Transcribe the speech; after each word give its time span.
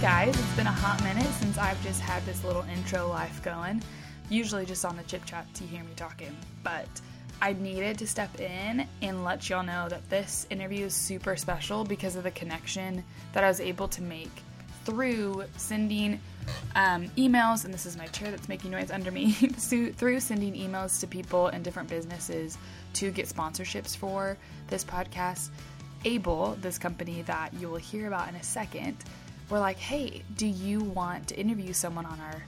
guys, 0.00 0.38
it's 0.38 0.56
been 0.56 0.66
a 0.66 0.70
hot 0.70 1.02
minute 1.02 1.32
since 1.40 1.56
I've 1.56 1.82
just 1.82 2.02
had 2.02 2.24
this 2.26 2.44
little 2.44 2.64
intro 2.64 3.08
life 3.08 3.42
going. 3.42 3.82
Usually 4.28 4.66
just 4.66 4.84
on 4.84 4.94
the 4.94 5.02
chip 5.04 5.24
chat 5.24 5.52
to 5.54 5.64
hear 5.64 5.82
me 5.82 5.92
talking, 5.96 6.36
but 6.62 6.86
I 7.40 7.54
needed 7.54 7.98
to 8.00 8.06
step 8.06 8.38
in 8.38 8.86
and 9.00 9.24
let 9.24 9.48
y'all 9.48 9.62
know 9.62 9.88
that 9.88 10.08
this 10.10 10.46
interview 10.50 10.84
is 10.84 10.94
super 10.94 11.34
special 11.34 11.82
because 11.82 12.14
of 12.14 12.24
the 12.24 12.30
connection 12.30 13.02
that 13.32 13.42
I 13.42 13.48
was 13.48 13.58
able 13.58 13.88
to 13.88 14.02
make 14.02 14.30
through 14.84 15.44
sending 15.56 16.20
um, 16.74 17.08
emails, 17.16 17.64
and 17.64 17.72
this 17.72 17.86
is 17.86 17.96
my 17.96 18.06
chair 18.08 18.30
that's 18.30 18.50
making 18.50 18.72
noise 18.72 18.90
under 18.90 19.10
me, 19.10 19.32
through 19.32 20.20
sending 20.20 20.52
emails 20.52 21.00
to 21.00 21.06
people 21.06 21.46
and 21.46 21.64
different 21.64 21.88
businesses 21.88 22.58
to 22.92 23.10
get 23.10 23.26
sponsorships 23.26 23.96
for 23.96 24.36
this 24.68 24.84
podcast. 24.84 25.48
Able, 26.04 26.56
this 26.60 26.78
company 26.78 27.22
that 27.22 27.54
you 27.54 27.68
will 27.68 27.78
hear 27.78 28.06
about 28.06 28.28
in 28.28 28.34
a 28.34 28.42
second, 28.42 28.96
were 29.48 29.58
like, 29.58 29.78
hey, 29.78 30.22
do 30.36 30.46
you 30.46 30.80
want 30.80 31.28
to 31.28 31.38
interview 31.38 31.72
someone 31.72 32.06
on 32.06 32.20
our 32.20 32.42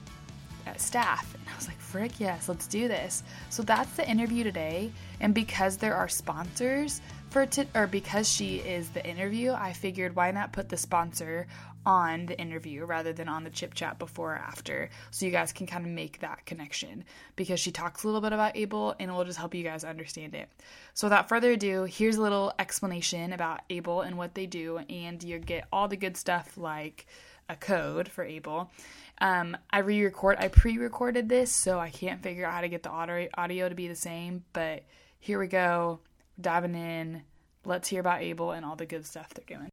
uh, 0.67 0.77
staff? 0.77 1.33
And 1.33 1.43
I 1.51 1.55
was 1.55 1.67
like, 1.67 1.79
frick 1.79 2.19
yes, 2.19 2.49
let's 2.49 2.67
do 2.67 2.87
this. 2.87 3.23
So 3.49 3.63
that's 3.63 3.91
the 3.95 4.07
interview 4.09 4.43
today. 4.43 4.91
And 5.19 5.33
because 5.33 5.77
there 5.77 5.95
are 5.95 6.07
sponsors 6.07 7.01
for 7.29 7.45
t- 7.45 7.67
or 7.75 7.87
because 7.87 8.27
she 8.27 8.57
is 8.57 8.89
the 8.89 9.05
interview, 9.05 9.51
I 9.51 9.73
figured 9.73 10.15
why 10.15 10.31
not 10.31 10.51
put 10.51 10.69
the 10.69 10.77
sponsor 10.77 11.47
on 11.89 12.27
the 12.27 12.39
interview 12.39 12.85
rather 12.85 13.11
than 13.11 13.27
on 13.27 13.43
the 13.43 13.49
chip 13.49 13.73
chat 13.73 13.97
before 13.97 14.33
or 14.33 14.37
after 14.37 14.91
so 15.09 15.25
you 15.25 15.31
guys 15.31 15.51
can 15.51 15.65
kind 15.65 15.83
of 15.83 15.89
make 15.89 16.19
that 16.19 16.45
connection 16.45 17.03
because 17.35 17.59
she 17.59 17.71
talks 17.71 18.03
a 18.03 18.07
little 18.07 18.21
bit 18.21 18.31
about 18.31 18.55
Able 18.55 18.93
and 18.99 19.09
it 19.09 19.13
will 19.15 19.25
just 19.25 19.39
help 19.39 19.55
you 19.55 19.63
guys 19.63 19.83
understand 19.83 20.35
it. 20.35 20.49
So 20.93 21.07
without 21.07 21.27
further 21.27 21.53
ado, 21.53 21.85
here's 21.85 22.17
a 22.17 22.21
little 22.21 22.53
explanation 22.59 23.33
about 23.33 23.61
Able 23.71 24.01
and 24.01 24.19
what 24.19 24.35
they 24.35 24.45
do 24.45 24.79
and 24.87 25.23
you 25.23 25.39
get 25.39 25.67
all 25.73 25.87
the 25.87 25.97
good 25.97 26.15
stuff 26.15 26.57
like 26.57 27.07
a 27.49 27.55
code 27.55 28.07
for 28.07 28.23
Able. 28.23 28.69
Um, 29.19 29.57
I 29.71 29.79
re-record 29.79 30.37
I 30.39 30.49
pre-recorded 30.49 31.27
this 31.27 31.51
so 31.51 31.79
I 31.79 31.89
can't 31.89 32.21
figure 32.21 32.45
out 32.45 32.53
how 32.53 32.61
to 32.61 32.69
get 32.69 32.83
the 32.83 32.91
audio 32.91 33.29
audio 33.33 33.67
to 33.67 33.73
be 33.73 33.87
the 33.87 33.95
same, 33.95 34.43
but 34.53 34.83
here 35.19 35.39
we 35.39 35.47
go. 35.47 36.01
Diving 36.39 36.75
in. 36.75 37.23
Let's 37.65 37.87
hear 37.87 38.01
about 38.01 38.21
Able 38.21 38.51
and 38.51 38.63
all 38.63 38.75
the 38.75 38.85
good 38.85 39.07
stuff 39.07 39.33
they're 39.33 39.57
doing 39.57 39.69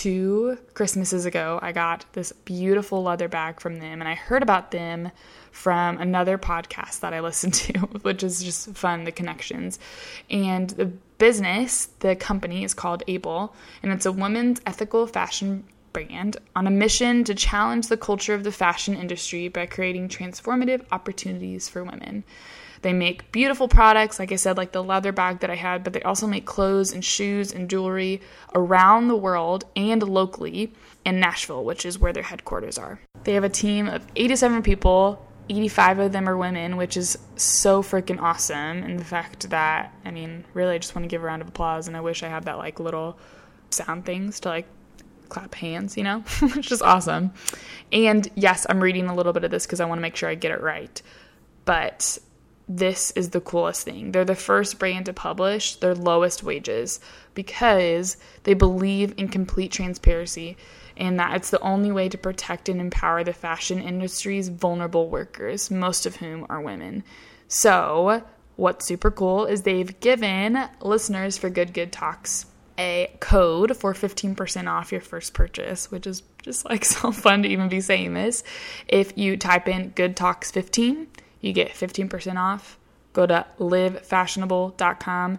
two 0.00 0.56
Christmases 0.72 1.26
ago, 1.26 1.58
I 1.60 1.72
got 1.72 2.06
this 2.14 2.32
beautiful 2.32 3.02
leather 3.02 3.28
bag 3.28 3.60
from 3.60 3.80
them, 3.80 4.00
and 4.00 4.08
I 4.08 4.14
heard 4.14 4.42
about 4.42 4.70
them 4.70 5.10
from 5.52 5.98
another 5.98 6.38
podcast 6.38 7.00
that 7.00 7.12
I 7.12 7.20
listened 7.20 7.52
to, 7.64 7.80
which 8.00 8.22
is 8.22 8.42
just 8.42 8.70
fun, 8.74 9.04
the 9.04 9.12
connections. 9.12 9.78
And 10.30 10.70
the 10.70 10.86
business, 10.86 11.90
the 11.98 12.16
company 12.16 12.64
is 12.64 12.72
called 12.72 13.02
Able, 13.08 13.54
and 13.82 13.92
it's 13.92 14.06
a 14.06 14.12
women's 14.12 14.62
ethical 14.64 15.06
fashion 15.06 15.64
brand 15.92 16.38
on 16.56 16.66
a 16.66 16.70
mission 16.70 17.22
to 17.24 17.34
challenge 17.34 17.88
the 17.88 17.98
culture 17.98 18.32
of 18.32 18.42
the 18.42 18.52
fashion 18.52 18.96
industry 18.96 19.48
by 19.48 19.66
creating 19.66 20.08
transformative 20.08 20.82
opportunities 20.92 21.68
for 21.68 21.84
women. 21.84 22.24
They 22.82 22.92
make 22.92 23.30
beautiful 23.30 23.68
products, 23.68 24.18
like 24.18 24.32
I 24.32 24.36
said, 24.36 24.56
like 24.56 24.72
the 24.72 24.82
leather 24.82 25.12
bag 25.12 25.40
that 25.40 25.50
I 25.50 25.54
had, 25.54 25.84
but 25.84 25.92
they 25.92 26.02
also 26.02 26.26
make 26.26 26.46
clothes 26.46 26.92
and 26.92 27.04
shoes 27.04 27.52
and 27.52 27.68
jewelry 27.68 28.22
around 28.54 29.08
the 29.08 29.16
world 29.16 29.64
and 29.76 30.02
locally 30.02 30.72
in 31.04 31.20
Nashville, 31.20 31.64
which 31.64 31.84
is 31.84 31.98
where 31.98 32.12
their 32.12 32.22
headquarters 32.22 32.78
are. 32.78 33.00
They 33.24 33.34
have 33.34 33.44
a 33.44 33.50
team 33.50 33.88
of 33.88 34.06
87 34.16 34.62
people. 34.62 35.26
85 35.50 35.98
of 35.98 36.12
them 36.12 36.28
are 36.28 36.36
women, 36.36 36.76
which 36.76 36.96
is 36.96 37.18
so 37.36 37.82
freaking 37.82 38.20
awesome. 38.20 38.56
And 38.82 38.98
the 38.98 39.04
fact 39.04 39.50
that, 39.50 39.92
I 40.04 40.10
mean, 40.10 40.44
really, 40.54 40.74
I 40.74 40.78
just 40.78 40.94
want 40.94 41.04
to 41.04 41.08
give 41.08 41.22
a 41.22 41.26
round 41.26 41.42
of 41.42 41.48
applause. 41.48 41.88
And 41.88 41.96
I 41.96 42.00
wish 42.00 42.22
I 42.22 42.28
had 42.28 42.44
that 42.44 42.56
like 42.56 42.78
little 42.78 43.18
sound 43.70 44.06
things 44.06 44.40
to 44.40 44.48
like 44.48 44.66
clap 45.28 45.54
hands, 45.54 45.96
you 45.96 46.04
know? 46.04 46.24
it's 46.42 46.68
just 46.68 46.82
awesome. 46.82 47.32
And 47.92 48.30
yes, 48.36 48.64
I'm 48.68 48.80
reading 48.80 49.08
a 49.08 49.14
little 49.14 49.32
bit 49.32 49.44
of 49.44 49.50
this 49.50 49.66
because 49.66 49.80
I 49.80 49.86
want 49.86 49.98
to 49.98 50.02
make 50.02 50.16
sure 50.16 50.28
I 50.28 50.34
get 50.34 50.52
it 50.52 50.60
right. 50.60 51.02
But 51.64 52.18
this 52.72 53.10
is 53.12 53.30
the 53.30 53.40
coolest 53.40 53.82
thing. 53.82 54.12
They're 54.12 54.24
the 54.24 54.36
first 54.36 54.78
brand 54.78 55.06
to 55.06 55.12
publish 55.12 55.74
their 55.74 55.94
lowest 55.94 56.44
wages 56.44 57.00
because 57.34 58.16
they 58.44 58.54
believe 58.54 59.12
in 59.16 59.26
complete 59.26 59.72
transparency 59.72 60.56
and 60.96 61.18
that 61.18 61.34
it's 61.34 61.50
the 61.50 61.60
only 61.62 61.90
way 61.90 62.08
to 62.08 62.16
protect 62.16 62.68
and 62.68 62.80
empower 62.80 63.24
the 63.24 63.32
fashion 63.32 63.82
industry's 63.82 64.48
vulnerable 64.48 65.08
workers, 65.08 65.68
most 65.68 66.06
of 66.06 66.16
whom 66.16 66.46
are 66.48 66.60
women. 66.60 67.02
So, 67.48 68.22
what's 68.54 68.86
super 68.86 69.10
cool 69.10 69.46
is 69.46 69.62
they've 69.62 69.98
given 69.98 70.68
listeners 70.80 71.36
for 71.36 71.50
Good 71.50 71.74
Good 71.74 71.90
Talks 71.90 72.46
a 72.80 73.14
code 73.20 73.76
for 73.76 73.92
15% 73.92 74.66
off 74.66 74.90
your 74.90 75.02
first 75.02 75.34
purchase, 75.34 75.90
which 75.90 76.06
is 76.06 76.22
just 76.42 76.64
like 76.64 76.84
so 76.86 77.12
fun 77.12 77.42
to 77.42 77.48
even 77.48 77.68
be 77.68 77.80
saying 77.80 78.14
this. 78.14 78.42
If 78.88 79.16
you 79.18 79.36
type 79.36 79.68
in 79.68 79.90
Good 79.90 80.16
Talks 80.16 80.50
15, 80.50 81.08
you 81.40 81.52
get 81.52 81.70
15% 81.70 82.36
off. 82.36 82.78
Go 83.12 83.26
to 83.26 83.46
livefashionable.com. 83.58 85.38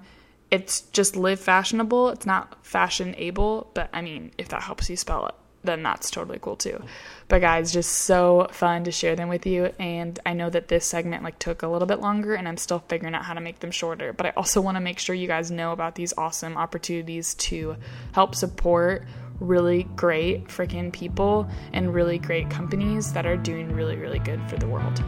It's 0.50 0.82
just 0.82 1.16
live 1.16 1.40
fashionable. 1.40 2.10
It's 2.10 2.26
not 2.26 2.66
fashionable, 2.66 3.72
but 3.74 3.90
I 3.94 4.02
mean, 4.02 4.32
if 4.38 4.50
that 4.50 4.62
helps 4.62 4.90
you 4.90 4.98
spell 4.98 5.28
it, 5.28 5.36
then 5.64 5.84
that's 5.84 6.12
totally 6.12 6.40
cool 6.42 6.58
too. 6.58 6.84
But 7.30 7.40
guys, 7.40 7.72
just 7.72 7.92
so 7.92 8.48
fun 8.52 8.84
to 8.84 8.92
share 8.92 9.16
them 9.16 9.30
with 9.30 9.46
you. 9.46 9.72
And 9.80 10.20
I 10.26 10.34
know 10.34 10.50
that 10.50 10.68
this 10.68 10.86
segment 10.86 11.24
like 11.24 11.40
took 11.40 11.64
a 11.64 11.68
little 11.68 11.88
bit 11.88 12.02
longer 12.02 12.34
and 12.36 12.48
I'm 12.48 12.58
still 12.58 12.84
figuring 12.90 13.16
out 13.16 13.24
how 13.24 13.34
to 13.34 13.42
make 13.42 13.60
them 13.60 13.72
shorter. 13.72 14.12
But 14.12 14.26
I 14.26 14.30
also 14.32 14.60
want 14.60 14.76
to 14.76 14.82
make 14.82 15.00
sure 15.00 15.16
you 15.16 15.28
guys 15.28 15.52
know 15.52 15.72
about 15.72 15.96
these 15.96 16.14
awesome 16.18 16.58
opportunities 16.58 17.36
to 17.36 17.78
help 18.12 18.36
support 18.36 19.06
really 19.40 19.84
great 19.96 20.48
freaking 20.48 20.92
people 20.92 21.50
and 21.74 21.94
really 21.94 22.20
great 22.20 22.50
companies 22.50 23.14
that 23.14 23.26
are 23.26 23.38
doing 23.38 23.72
really, 23.72 23.96
really 23.96 24.20
good 24.20 24.42
for 24.50 24.58
the 24.58 24.68
world. 24.68 25.02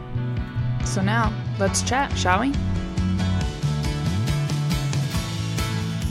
So 0.84 1.02
now, 1.02 1.32
let's 1.58 1.82
chat, 1.82 2.16
shall 2.16 2.40
we? 2.40 2.52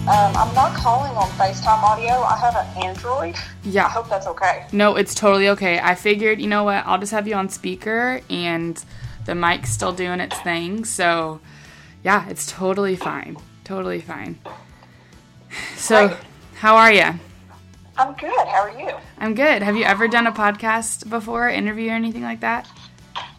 Um, 0.05 0.35
I'm 0.35 0.53
not 0.53 0.75
calling 0.75 1.13
on 1.13 1.29
FaceTime 1.29 1.81
audio. 1.81 2.11
I 2.11 2.37
have 2.37 2.55
an 2.57 2.83
Android. 2.83 3.35
Yeah. 3.63 3.85
I 3.85 3.89
hope 3.89 4.09
that's 4.09 4.27
okay. 4.27 4.65
No, 4.73 4.97
it's 4.97 5.15
totally 5.15 5.47
okay. 5.49 5.79
I 5.79 5.95
figured, 5.95 6.41
you 6.41 6.47
know 6.47 6.65
what, 6.65 6.85
I'll 6.85 6.99
just 6.99 7.13
have 7.13 7.25
you 7.25 7.35
on 7.35 7.47
speaker 7.47 8.19
and 8.29 8.83
the 9.25 9.33
mic's 9.33 9.69
still 9.69 9.93
doing 9.93 10.19
its 10.19 10.37
thing. 10.41 10.83
So, 10.83 11.39
yeah, 12.03 12.27
it's 12.27 12.51
totally 12.51 12.97
fine. 12.97 13.37
Totally 13.63 14.01
fine. 14.01 14.39
So, 15.77 16.09
Great. 16.09 16.19
how 16.55 16.75
are 16.75 16.91
you? 16.91 17.17
I'm 17.97 18.13
good. 18.15 18.47
How 18.47 18.63
are 18.63 18.77
you? 18.77 18.91
I'm 19.19 19.35
good. 19.35 19.61
Have 19.61 19.77
you 19.77 19.85
ever 19.85 20.09
done 20.09 20.27
a 20.27 20.33
podcast 20.33 21.09
before, 21.09 21.47
interview 21.47 21.91
or 21.91 21.93
anything 21.93 22.23
like 22.23 22.41
that? 22.41 22.67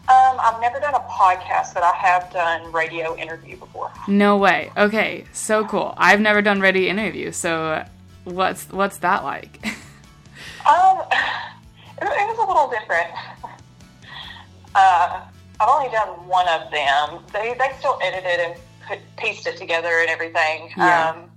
Um, 0.07 0.37
I've 0.39 0.61
never 0.61 0.79
done 0.79 0.93
a 0.93 0.99
podcast, 0.99 1.73
but 1.73 1.81
I 1.81 1.91
have 1.95 2.31
done 2.31 2.71
radio 2.71 3.15
interview 3.17 3.57
before. 3.57 3.91
No 4.07 4.37
way. 4.37 4.71
Okay, 4.77 5.25
so 5.33 5.65
cool. 5.65 5.95
I've 5.97 6.21
never 6.21 6.43
done 6.43 6.59
radio 6.61 6.91
interview. 6.91 7.31
So, 7.31 7.83
what's 8.23 8.69
what's 8.69 8.99
that 8.99 9.23
like? 9.23 9.65
um, 10.67 11.01
it, 11.99 12.03
was 12.03 12.37
a 12.37 12.47
little 12.47 12.69
different. 12.69 13.11
Uh, 14.77 15.21
I've 15.61 15.69
only 15.69 15.89
done 15.89 16.09
one 16.27 16.49
of 16.49 16.69
them. 16.69 17.23
They 17.31 17.55
they 17.57 17.73
still 17.79 17.97
edited 18.03 18.41
and 18.41 18.55
put, 18.85 18.99
pieced 19.15 19.47
it 19.47 19.55
together 19.55 19.99
and 20.01 20.09
everything. 20.09 20.73
Yeah. 20.75 21.11
Um, 21.11 21.31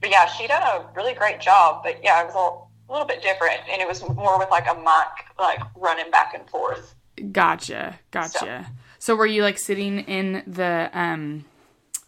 but 0.00 0.08
yeah, 0.08 0.24
she 0.24 0.46
done 0.46 0.62
a 0.62 0.86
really 0.96 1.12
great 1.12 1.42
job. 1.42 1.82
But 1.84 2.02
yeah, 2.02 2.22
it 2.22 2.32
was 2.32 2.68
a 2.88 2.90
little 2.90 3.06
bit 3.06 3.20
different, 3.20 3.60
and 3.70 3.82
it 3.82 3.86
was 3.86 4.02
more 4.08 4.38
with 4.38 4.50
like 4.50 4.66
a 4.66 4.74
mic, 4.76 5.26
like 5.38 5.60
running 5.76 6.10
back 6.10 6.32
and 6.32 6.48
forth. 6.48 6.94
Gotcha. 7.20 7.98
Gotcha. 8.10 8.66
So, 8.98 9.12
so 9.12 9.16
were 9.16 9.26
you 9.26 9.42
like 9.42 9.58
sitting 9.58 10.00
in 10.00 10.42
the 10.46 10.90
um 10.92 11.44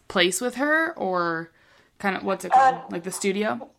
place 0.07 0.41
with 0.41 0.55
her 0.55 0.93
or 0.93 1.51
kind 1.99 2.15
of 2.15 2.23
what's 2.23 2.45
it 2.45 2.51
called? 2.51 2.75
Uh, 2.75 2.81
like 2.89 3.03
the 3.03 3.11
studio? 3.11 3.69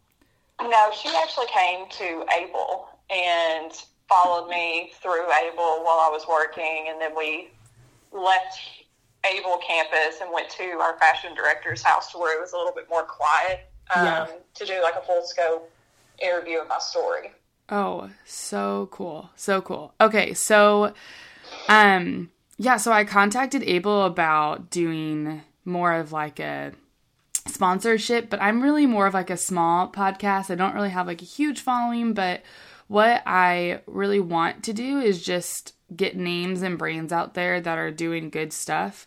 No, 0.61 0.91
she 0.93 1.09
actually 1.23 1.47
came 1.47 1.89
to 1.91 2.25
Able 2.37 2.89
and 3.11 3.73
followed 4.09 4.49
me 4.49 4.93
through 5.01 5.25
Able 5.25 5.83
while 5.85 6.01
I 6.01 6.09
was 6.11 6.27
working 6.29 6.87
and 6.89 7.01
then 7.01 7.17
we 7.17 7.51
left 8.13 8.59
Able 9.25 9.59
campus 9.67 10.21
and 10.21 10.31
went 10.33 10.51
to 10.51 10.65
our 10.81 10.99
fashion 10.99 11.35
director's 11.35 11.83
house 11.83 12.13
to 12.13 12.19
where 12.19 12.37
it 12.37 12.41
was 12.41 12.53
a 12.53 12.57
little 12.57 12.75
bit 12.75 12.89
more 12.91 13.05
quiet 13.05 13.71
um, 13.95 14.05
yeah. 14.05 14.27
to 14.55 14.67
do 14.67 14.83
like 14.83 14.95
a 14.97 15.01
full 15.01 15.23
scope 15.25 15.71
interview 16.21 16.59
of 16.59 16.69
my 16.69 16.79
story. 16.79 17.33
Oh, 17.71 18.11
so 18.25 18.89
cool. 18.91 19.31
So 19.37 19.63
cool. 19.63 19.95
Okay, 20.01 20.35
so 20.35 20.93
um 21.69 22.31
yeah, 22.57 22.77
so 22.77 22.93
I 22.93 23.05
contacted 23.05 23.63
Able 23.65 24.05
about 24.05 24.71
doing 24.71 25.43
more 25.65 25.93
of 25.95 26.13
like 26.13 26.39
a 26.39 26.73
sponsorship, 27.47 28.31
but 28.31 28.41
I'm 28.41 28.63
really 28.63 28.87
more 28.87 29.07
of 29.07 29.15
like 29.15 29.31
a 29.31 29.37
small 29.37 29.91
podcast. 29.91 30.51
I 30.51 30.55
don't 30.55 30.75
really 30.75 30.91
have 30.91 31.07
like 31.07 31.23
a 31.23 31.27
huge 31.27 31.61
following, 31.61 32.15
but 32.15 32.43
what 32.87 33.23
I 33.27 33.81
really 33.87 34.21
want 34.21 34.65
to 34.65 34.73
do 34.73 34.99
is 35.01 35.23
just 35.23 35.75
get 35.95 36.17
names 36.17 36.63
and 36.63 36.79
brands 36.79 37.13
out 37.13 37.35
there 37.35 37.61
that 37.61 37.79
are 37.79 37.91
doing 37.91 38.31
good 38.31 38.53
stuff. 38.53 39.07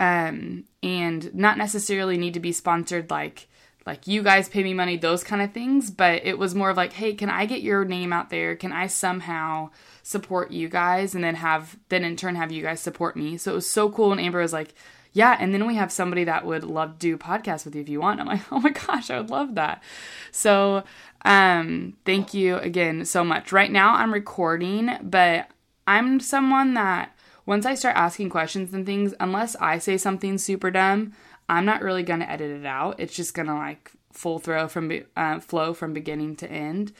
Um 0.00 0.64
and 0.82 1.34
not 1.34 1.58
necessarily 1.58 2.16
need 2.16 2.34
to 2.34 2.40
be 2.40 2.52
sponsored 2.52 3.10
like 3.10 3.48
like 3.88 4.06
you 4.06 4.22
guys 4.22 4.50
pay 4.50 4.62
me 4.62 4.74
money, 4.74 4.96
those 4.96 5.24
kind 5.24 5.40
of 5.40 5.52
things. 5.52 5.90
But 5.90 6.24
it 6.24 6.38
was 6.38 6.54
more 6.54 6.70
of 6.70 6.76
like, 6.76 6.92
hey, 6.92 7.14
can 7.14 7.30
I 7.30 7.46
get 7.46 7.62
your 7.62 7.84
name 7.84 8.12
out 8.12 8.28
there? 8.28 8.54
Can 8.54 8.70
I 8.70 8.86
somehow 8.86 9.70
support 10.02 10.50
you 10.50 10.68
guys 10.68 11.14
and 11.14 11.24
then 11.24 11.34
have 11.36 11.76
then 11.88 12.04
in 12.04 12.14
turn 12.14 12.36
have 12.36 12.52
you 12.52 12.62
guys 12.62 12.80
support 12.80 13.16
me? 13.16 13.38
So 13.38 13.52
it 13.52 13.54
was 13.56 13.70
so 13.70 13.90
cool. 13.90 14.12
And 14.12 14.20
Amber 14.20 14.40
was 14.40 14.52
like, 14.52 14.74
yeah, 15.14 15.36
and 15.40 15.54
then 15.54 15.66
we 15.66 15.76
have 15.76 15.90
somebody 15.90 16.24
that 16.24 16.44
would 16.44 16.64
love 16.64 16.98
to 16.98 16.98
do 16.98 17.16
podcasts 17.16 17.64
with 17.64 17.74
you 17.74 17.80
if 17.80 17.88
you 17.88 18.00
want. 18.00 18.20
I'm 18.20 18.26
like, 18.26 18.42
oh 18.52 18.60
my 18.60 18.70
gosh, 18.70 19.10
I 19.10 19.18
would 19.18 19.30
love 19.30 19.54
that. 19.54 19.82
So 20.30 20.84
um, 21.24 21.96
thank 22.04 22.34
you 22.34 22.56
again 22.58 23.06
so 23.06 23.24
much. 23.24 23.52
Right 23.52 23.72
now 23.72 23.94
I'm 23.94 24.12
recording, 24.12 24.98
but 25.02 25.50
I'm 25.86 26.20
someone 26.20 26.74
that 26.74 27.16
once 27.46 27.64
I 27.64 27.74
start 27.74 27.96
asking 27.96 28.28
questions 28.28 28.74
and 28.74 28.84
things, 28.84 29.14
unless 29.18 29.56
I 29.56 29.78
say 29.78 29.96
something 29.96 30.36
super 30.36 30.70
dumb, 30.70 31.14
I'm 31.48 31.64
not 31.64 31.82
really 31.82 32.02
gonna 32.02 32.24
edit 32.24 32.50
it 32.50 32.66
out. 32.66 33.00
It's 33.00 33.14
just 33.14 33.34
gonna 33.34 33.56
like 33.56 33.90
full 34.12 34.38
throw 34.38 34.68
from 34.68 34.92
uh, 35.16 35.40
flow 35.40 35.74
from 35.74 35.92
beginning 35.92 36.36
to 36.36 36.50
end. 36.50 36.92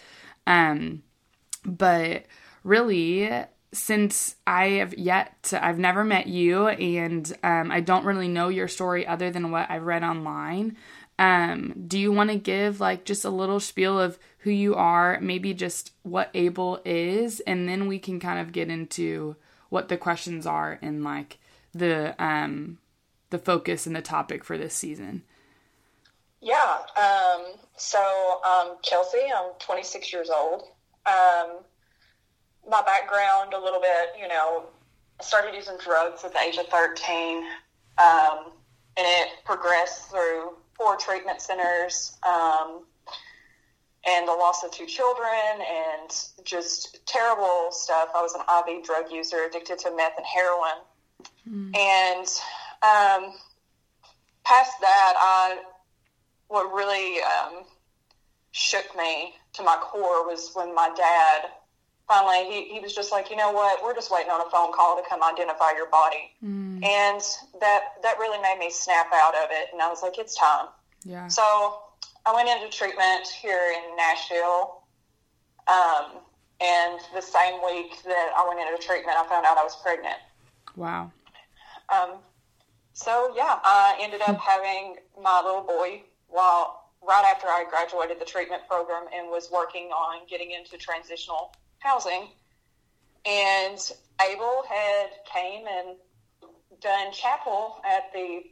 Um, 0.46 1.02
but 1.64 2.24
really, 2.64 3.30
since 3.72 4.36
I 4.46 4.66
have 4.68 4.96
yet 4.96 5.42
to, 5.44 5.64
I've 5.64 5.78
never 5.78 6.04
met 6.04 6.26
you 6.26 6.68
and 6.68 7.30
um, 7.42 7.70
I 7.70 7.80
don't 7.80 8.06
really 8.06 8.28
know 8.28 8.48
your 8.48 8.68
story 8.68 9.06
other 9.06 9.30
than 9.30 9.50
what 9.50 9.70
I've 9.70 9.84
read 9.84 10.02
online. 10.02 10.76
Um, 11.18 11.74
do 11.86 11.98
you 11.98 12.12
want 12.12 12.30
to 12.30 12.36
give 12.36 12.80
like 12.80 13.04
just 13.04 13.24
a 13.24 13.30
little 13.30 13.60
spiel 13.60 14.00
of 14.00 14.18
who 14.38 14.50
you 14.50 14.76
are, 14.76 15.18
maybe 15.20 15.52
just 15.52 15.92
what 16.02 16.30
Able 16.32 16.80
is, 16.84 17.40
and 17.40 17.68
then 17.68 17.88
we 17.88 17.98
can 17.98 18.20
kind 18.20 18.38
of 18.38 18.52
get 18.52 18.70
into 18.70 19.36
what 19.68 19.88
the 19.88 19.96
questions 19.96 20.46
are 20.46 20.78
and 20.80 21.04
like 21.04 21.38
the 21.74 22.14
um 22.22 22.78
the 23.30 23.38
focus 23.38 23.86
and 23.86 23.94
the 23.94 24.02
topic 24.02 24.44
for 24.44 24.56
this 24.56 24.74
season. 24.74 25.22
Yeah. 26.40 26.78
Um, 26.96 27.54
so 27.76 28.40
um, 28.46 28.76
Chelsea, 28.82 29.18
I'm 29.34 29.52
26 29.58 30.12
years 30.12 30.30
old. 30.30 30.62
Um, 31.06 31.58
my 32.68 32.82
background 32.82 33.54
a 33.54 33.58
little 33.58 33.80
bit, 33.80 34.20
you 34.20 34.28
know, 34.28 34.64
I 35.20 35.24
started 35.24 35.54
using 35.54 35.76
drugs 35.82 36.24
at 36.24 36.32
the 36.32 36.40
age 36.40 36.58
of 36.58 36.66
13, 36.66 37.38
um, 37.98 38.52
and 38.96 39.06
it 39.06 39.28
progressed 39.44 40.10
through 40.10 40.54
four 40.76 40.96
treatment 40.96 41.40
centers 41.40 42.16
um, 42.26 42.84
and 44.06 44.28
the 44.28 44.32
loss 44.32 44.62
of 44.64 44.70
two 44.70 44.86
children 44.86 45.30
and 45.58 46.10
just 46.44 47.00
terrible 47.06 47.68
stuff. 47.70 48.10
I 48.14 48.22
was 48.22 48.34
an 48.34 48.42
IV 48.42 48.84
drug 48.84 49.10
user, 49.10 49.44
addicted 49.48 49.78
to 49.80 49.96
meth 49.96 50.12
and 50.16 50.26
heroin. 50.26 50.82
Mm. 51.48 51.76
And 51.76 52.28
um, 52.82 53.32
past 54.44 54.72
that, 54.80 55.14
I 55.16 55.62
what 56.48 56.72
really 56.72 57.20
um, 57.22 57.64
shook 58.52 58.86
me 58.96 59.34
to 59.52 59.62
my 59.62 59.76
core 59.80 60.26
was 60.26 60.50
when 60.54 60.74
my 60.74 60.90
dad 60.96 61.50
finally 62.06 62.50
he, 62.50 62.72
he 62.72 62.80
was 62.80 62.94
just 62.94 63.12
like, 63.12 63.30
you 63.30 63.36
know 63.36 63.52
what, 63.52 63.82
we're 63.82 63.94
just 63.94 64.10
waiting 64.10 64.30
on 64.30 64.40
a 64.40 64.50
phone 64.50 64.72
call 64.72 64.96
to 64.96 65.02
come 65.08 65.22
identify 65.22 65.72
your 65.76 65.90
body. 65.90 66.30
Mm. 66.42 66.82
And 66.84 67.20
that 67.60 67.82
that 68.02 68.18
really 68.18 68.40
made 68.40 68.58
me 68.58 68.70
snap 68.70 69.08
out 69.12 69.34
of 69.34 69.50
it 69.50 69.68
and 69.72 69.82
I 69.82 69.88
was 69.88 70.02
like, 70.02 70.18
it's 70.18 70.36
time. 70.36 70.68
Yeah. 71.04 71.28
So 71.28 71.82
I 72.24 72.34
went 72.34 72.48
into 72.48 72.74
treatment 72.76 73.28
here 73.40 73.74
in 73.76 73.96
Nashville. 73.96 74.82
Um, 75.66 76.22
and 76.60 76.98
the 77.14 77.20
same 77.20 77.60
week 77.64 78.02
that 78.04 78.32
I 78.36 78.48
went 78.48 78.58
into 78.58 78.84
treatment, 78.84 79.16
I 79.16 79.28
found 79.28 79.46
out 79.46 79.58
I 79.58 79.62
was 79.62 79.76
pregnant. 79.76 80.16
Wow. 80.76 81.12
Um, 81.88 82.14
so 82.98 83.32
yeah, 83.36 83.60
I 83.62 83.96
ended 84.00 84.22
up 84.26 84.40
having 84.40 84.96
my 85.22 85.40
little 85.44 85.62
boy 85.62 86.02
while 86.26 86.90
right 87.00 87.24
after 87.30 87.46
I 87.46 87.64
graduated 87.70 88.20
the 88.20 88.24
treatment 88.24 88.62
program 88.68 89.04
and 89.14 89.28
was 89.28 89.50
working 89.52 89.90
on 89.90 90.26
getting 90.28 90.50
into 90.50 90.76
transitional 90.76 91.54
housing. 91.78 92.26
And 93.24 93.78
Able 94.28 94.64
had 94.68 95.10
came 95.32 95.66
and 95.68 95.96
done 96.80 97.12
chapel 97.12 97.80
at 97.88 98.12
the 98.12 98.42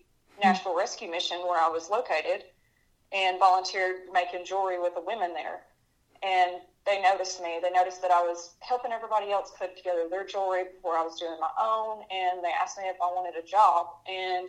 Nashville 0.41 0.77
Rescue 0.77 1.11
Mission 1.11 1.39
where 1.39 1.61
I 1.61 1.69
was 1.69 1.91
located 1.91 2.45
and 3.13 3.41
volunteered 3.41 4.03
making 4.13 4.45
jewelry 4.45 4.81
with 4.81 4.95
the 4.95 5.01
women 5.01 5.35
there. 5.35 5.63
And 6.23 6.61
they 6.87 7.03
noticed 7.03 7.43
me. 7.43 7.59
They 7.61 7.71
noticed 7.71 8.01
that 8.03 8.13
I 8.13 8.23
was 8.23 8.55
helping 8.61 8.93
everybody 8.93 9.33
else 9.33 9.53
put 9.59 9.77
together 9.77 10.07
their 10.09 10.25
jewelry 10.25 10.65
before 10.75 10.97
I 10.97 11.03
was 11.03 11.19
doing 11.19 11.37
my 11.41 11.51
own. 11.61 12.05
And 12.11 12.43
they 12.45 12.51
asked 12.61 12.79
me 12.79 12.85
if 12.87 12.97
I 13.03 13.07
wanted 13.07 13.37
a 13.37 13.47
job. 13.47 13.89
And 14.09 14.49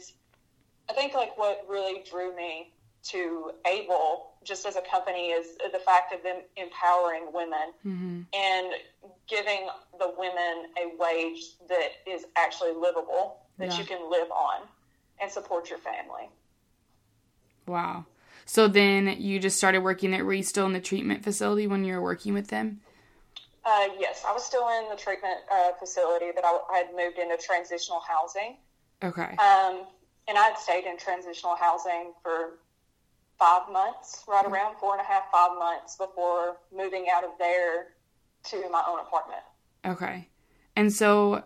I 0.90 0.94
think 0.94 1.14
like 1.16 1.38
what 1.38 1.66
really 1.68 2.04
drew 2.10 2.36
me 2.36 2.74
to 3.06 3.52
Able, 3.66 4.34
just 4.44 4.66
as 4.66 4.76
a 4.76 4.82
company, 4.82 5.30
is 5.30 5.58
the 5.72 5.80
fact 5.80 6.14
of 6.14 6.22
them 6.24 6.38
empowering 6.58 7.28
women 7.34 7.74
mm-hmm. 7.86 8.22
and 8.34 8.68
giving 9.28 9.68
the 9.98 10.14
women 10.18 10.68
a 10.78 10.96
wage 11.00 11.44
that 11.70 11.90
is 12.06 12.26
actually 12.36 12.74
livable, 12.74 13.38
that 13.58 13.72
yeah. 13.72 13.80
you 13.80 13.86
can 13.86 14.12
live 14.12 14.30
on 14.30 14.62
and 15.20 15.32
support 15.32 15.70
your 15.70 15.80
family. 15.80 16.30
Wow. 17.66 18.06
So 18.48 18.70
then 18.70 19.18
you 19.20 19.40
just 19.40 19.58
started 19.58 19.82
working 19.82 20.12
there. 20.12 20.24
Were 20.24 20.34
you 20.34 20.42
still 20.42 20.66
in 20.66 20.72
the 20.72 20.80
treatment 20.80 21.22
facility 21.22 21.68
when 21.68 21.84
you 21.84 21.94
were 21.94 22.02
working 22.02 22.34
with 22.34 22.48
them? 22.48 22.80
Uh, 23.66 23.90
yes, 24.00 24.24
I 24.26 24.32
was 24.32 24.46
still 24.46 24.70
in 24.70 24.90
the 24.90 24.96
treatment 24.96 25.36
uh, 25.52 25.72
facility, 25.78 26.28
but 26.34 26.46
I, 26.46 26.58
I, 26.72 26.78
had 26.78 26.88
moved 26.96 27.18
into 27.18 27.36
transitional 27.36 28.00
housing. 28.08 28.56
Okay. 29.04 29.36
Um, 29.36 29.84
and 30.30 30.38
I 30.38 30.44
had 30.44 30.58
stayed 30.58 30.86
in 30.86 30.98
transitional 30.98 31.58
housing 31.58 32.14
for 32.24 32.60
five 33.38 33.70
months, 33.70 34.24
right 34.30 34.46
mm-hmm. 34.46 34.54
around 34.54 34.78
four 34.80 34.94
and 34.94 35.02
a 35.02 35.04
half, 35.04 35.24
five 35.30 35.58
months 35.60 35.98
before 35.98 36.56
moving 36.74 37.08
out 37.14 37.26
of 37.26 37.32
there 37.38 37.88
to 38.46 38.70
my 38.70 38.82
own 38.88 39.00
apartment. 39.02 39.42
Okay. 39.86 40.30
And 40.78 40.94
so, 40.94 41.44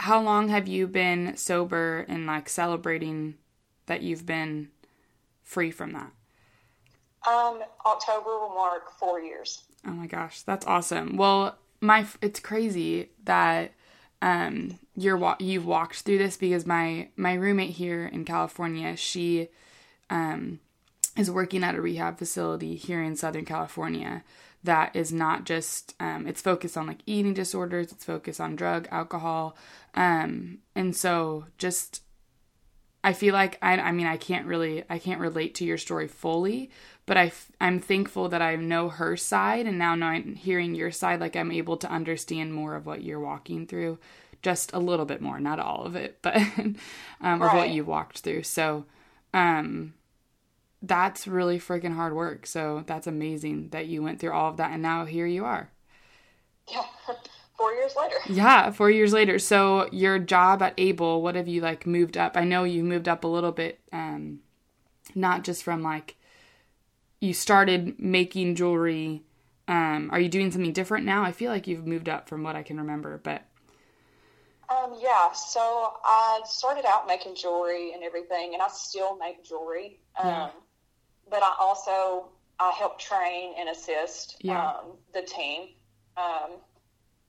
how 0.00 0.20
long 0.20 0.50
have 0.50 0.68
you 0.68 0.86
been 0.86 1.34
sober 1.38 2.04
and 2.08 2.26
like 2.26 2.50
celebrating 2.50 3.36
that 3.86 4.02
you've 4.02 4.26
been 4.26 4.68
free 5.42 5.70
from 5.70 5.92
that? 5.92 6.12
Um, 7.28 7.60
October 7.86 8.30
will 8.38 8.54
mark 8.54 8.92
four 8.98 9.20
years. 9.20 9.62
Oh 9.86 9.92
my 9.92 10.06
gosh, 10.06 10.42
that's 10.42 10.66
awesome. 10.66 11.16
Well, 11.16 11.56
my 11.80 12.06
it's 12.20 12.40
crazy 12.40 13.10
that 13.24 13.72
um 14.20 14.78
you're 14.94 15.36
you've 15.38 15.66
walked 15.66 16.00
through 16.02 16.18
this 16.18 16.36
because 16.36 16.66
my 16.66 17.08
my 17.16 17.34
roommate 17.34 17.70
here 17.70 18.06
in 18.06 18.24
California, 18.24 18.96
she 18.96 19.48
um 20.10 20.60
is 21.16 21.30
working 21.30 21.62
at 21.62 21.74
a 21.74 21.80
rehab 21.80 22.18
facility 22.18 22.74
here 22.76 23.02
in 23.02 23.16
Southern 23.16 23.44
California 23.44 24.24
that 24.64 24.94
is 24.94 25.12
not 25.12 25.44
just 25.44 25.94
um, 26.00 26.26
it's 26.26 26.40
focused 26.40 26.76
on 26.76 26.86
like 26.86 27.00
eating 27.06 27.34
disorders 27.34 27.92
it's 27.92 28.04
focused 28.04 28.40
on 28.40 28.56
drug 28.56 28.88
alcohol 28.90 29.56
um, 29.94 30.58
and 30.74 30.96
so 30.96 31.44
just 31.58 32.02
i 33.04 33.12
feel 33.12 33.32
like 33.32 33.58
I, 33.62 33.78
I 33.78 33.92
mean 33.92 34.06
i 34.06 34.16
can't 34.16 34.46
really 34.46 34.84
i 34.88 34.98
can't 34.98 35.20
relate 35.20 35.54
to 35.56 35.64
your 35.64 35.78
story 35.78 36.08
fully 36.08 36.70
but 37.06 37.16
I, 37.16 37.32
i'm 37.60 37.80
thankful 37.80 38.28
that 38.28 38.42
i 38.42 38.56
know 38.56 38.88
her 38.88 39.16
side 39.16 39.66
and 39.66 39.78
now 39.78 39.94
knowing 39.94 40.36
hearing 40.36 40.74
your 40.74 40.90
side 40.90 41.20
like 41.20 41.36
i'm 41.36 41.52
able 41.52 41.76
to 41.78 41.90
understand 41.90 42.54
more 42.54 42.74
of 42.74 42.86
what 42.86 43.02
you're 43.02 43.20
walking 43.20 43.66
through 43.66 43.98
just 44.42 44.72
a 44.72 44.78
little 44.78 45.06
bit 45.06 45.20
more 45.20 45.40
not 45.40 45.58
all 45.58 45.84
of 45.84 45.96
it 45.96 46.18
but 46.22 46.36
um, 46.36 46.76
right. 47.22 47.42
of 47.42 47.54
what 47.54 47.70
you 47.70 47.84
walked 47.84 48.20
through 48.20 48.42
so 48.42 48.84
um 49.34 49.94
that's 50.82 51.28
really 51.28 51.58
freaking 51.58 51.94
hard 51.94 52.12
work. 52.12 52.46
So 52.46 52.82
that's 52.86 53.06
amazing 53.06 53.68
that 53.70 53.86
you 53.86 54.02
went 54.02 54.20
through 54.20 54.32
all 54.32 54.50
of 54.50 54.56
that 54.56 54.72
and 54.72 54.82
now 54.82 55.04
here 55.04 55.26
you 55.26 55.44
are. 55.44 55.70
Yeah. 56.70 56.84
Four 57.56 57.72
years 57.72 57.94
later. 57.96 58.16
Yeah, 58.28 58.70
four 58.70 58.90
years 58.90 59.12
later. 59.12 59.38
So 59.38 59.88
your 59.92 60.18
job 60.18 60.62
at 60.62 60.74
Able, 60.78 61.22
what 61.22 61.34
have 61.34 61.48
you 61.48 61.60
like 61.60 61.86
moved 61.86 62.16
up? 62.16 62.36
I 62.36 62.44
know 62.44 62.64
you 62.64 62.82
moved 62.82 63.08
up 63.08 63.24
a 63.24 63.28
little 63.28 63.52
bit, 63.52 63.80
um, 63.92 64.40
not 65.14 65.44
just 65.44 65.62
from 65.62 65.82
like 65.82 66.16
you 67.20 67.34
started 67.34 67.98
making 68.00 68.54
jewelry. 68.54 69.22
Um, 69.68 70.10
are 70.12 70.20
you 70.20 70.28
doing 70.28 70.50
something 70.50 70.72
different 70.72 71.06
now? 71.06 71.22
I 71.22 71.32
feel 71.32 71.52
like 71.52 71.66
you've 71.66 71.86
moved 71.86 72.08
up 72.08 72.28
from 72.28 72.42
what 72.42 72.56
I 72.56 72.62
can 72.62 72.78
remember, 72.78 73.20
but 73.22 73.44
um, 74.68 74.96
yeah, 75.00 75.32
so 75.32 75.92
I 76.04 76.40
started 76.46 76.84
out 76.88 77.06
making 77.06 77.34
jewelry 77.36 77.92
and 77.92 78.02
everything, 78.02 78.54
and 78.54 78.62
I 78.62 78.68
still 78.68 79.16
make 79.18 79.44
jewelry. 79.44 80.00
Um, 80.18 80.28
yeah 80.28 80.48
but 81.32 81.42
I 81.42 81.54
also 81.58 82.28
I 82.60 82.70
help 82.78 83.00
train 83.00 83.54
and 83.58 83.70
assist 83.70 84.36
yeah. 84.40 84.68
um, 84.68 84.92
the 85.12 85.22
team. 85.22 85.70
Um, 86.16 86.58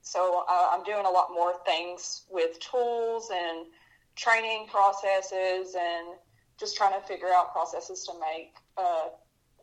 so 0.03 0.45
uh, 0.49 0.69
I'm 0.71 0.83
doing 0.83 1.05
a 1.05 1.09
lot 1.09 1.29
more 1.33 1.53
things 1.65 2.23
with 2.29 2.59
tools 2.59 3.31
and 3.33 3.65
training 4.15 4.67
processes 4.69 5.75
and 5.79 6.15
just 6.59 6.77
trying 6.77 6.93
to 6.99 7.07
figure 7.07 7.29
out 7.33 7.51
processes 7.51 8.05
to 8.05 8.13
make 8.19 8.55
uh, 8.77 9.07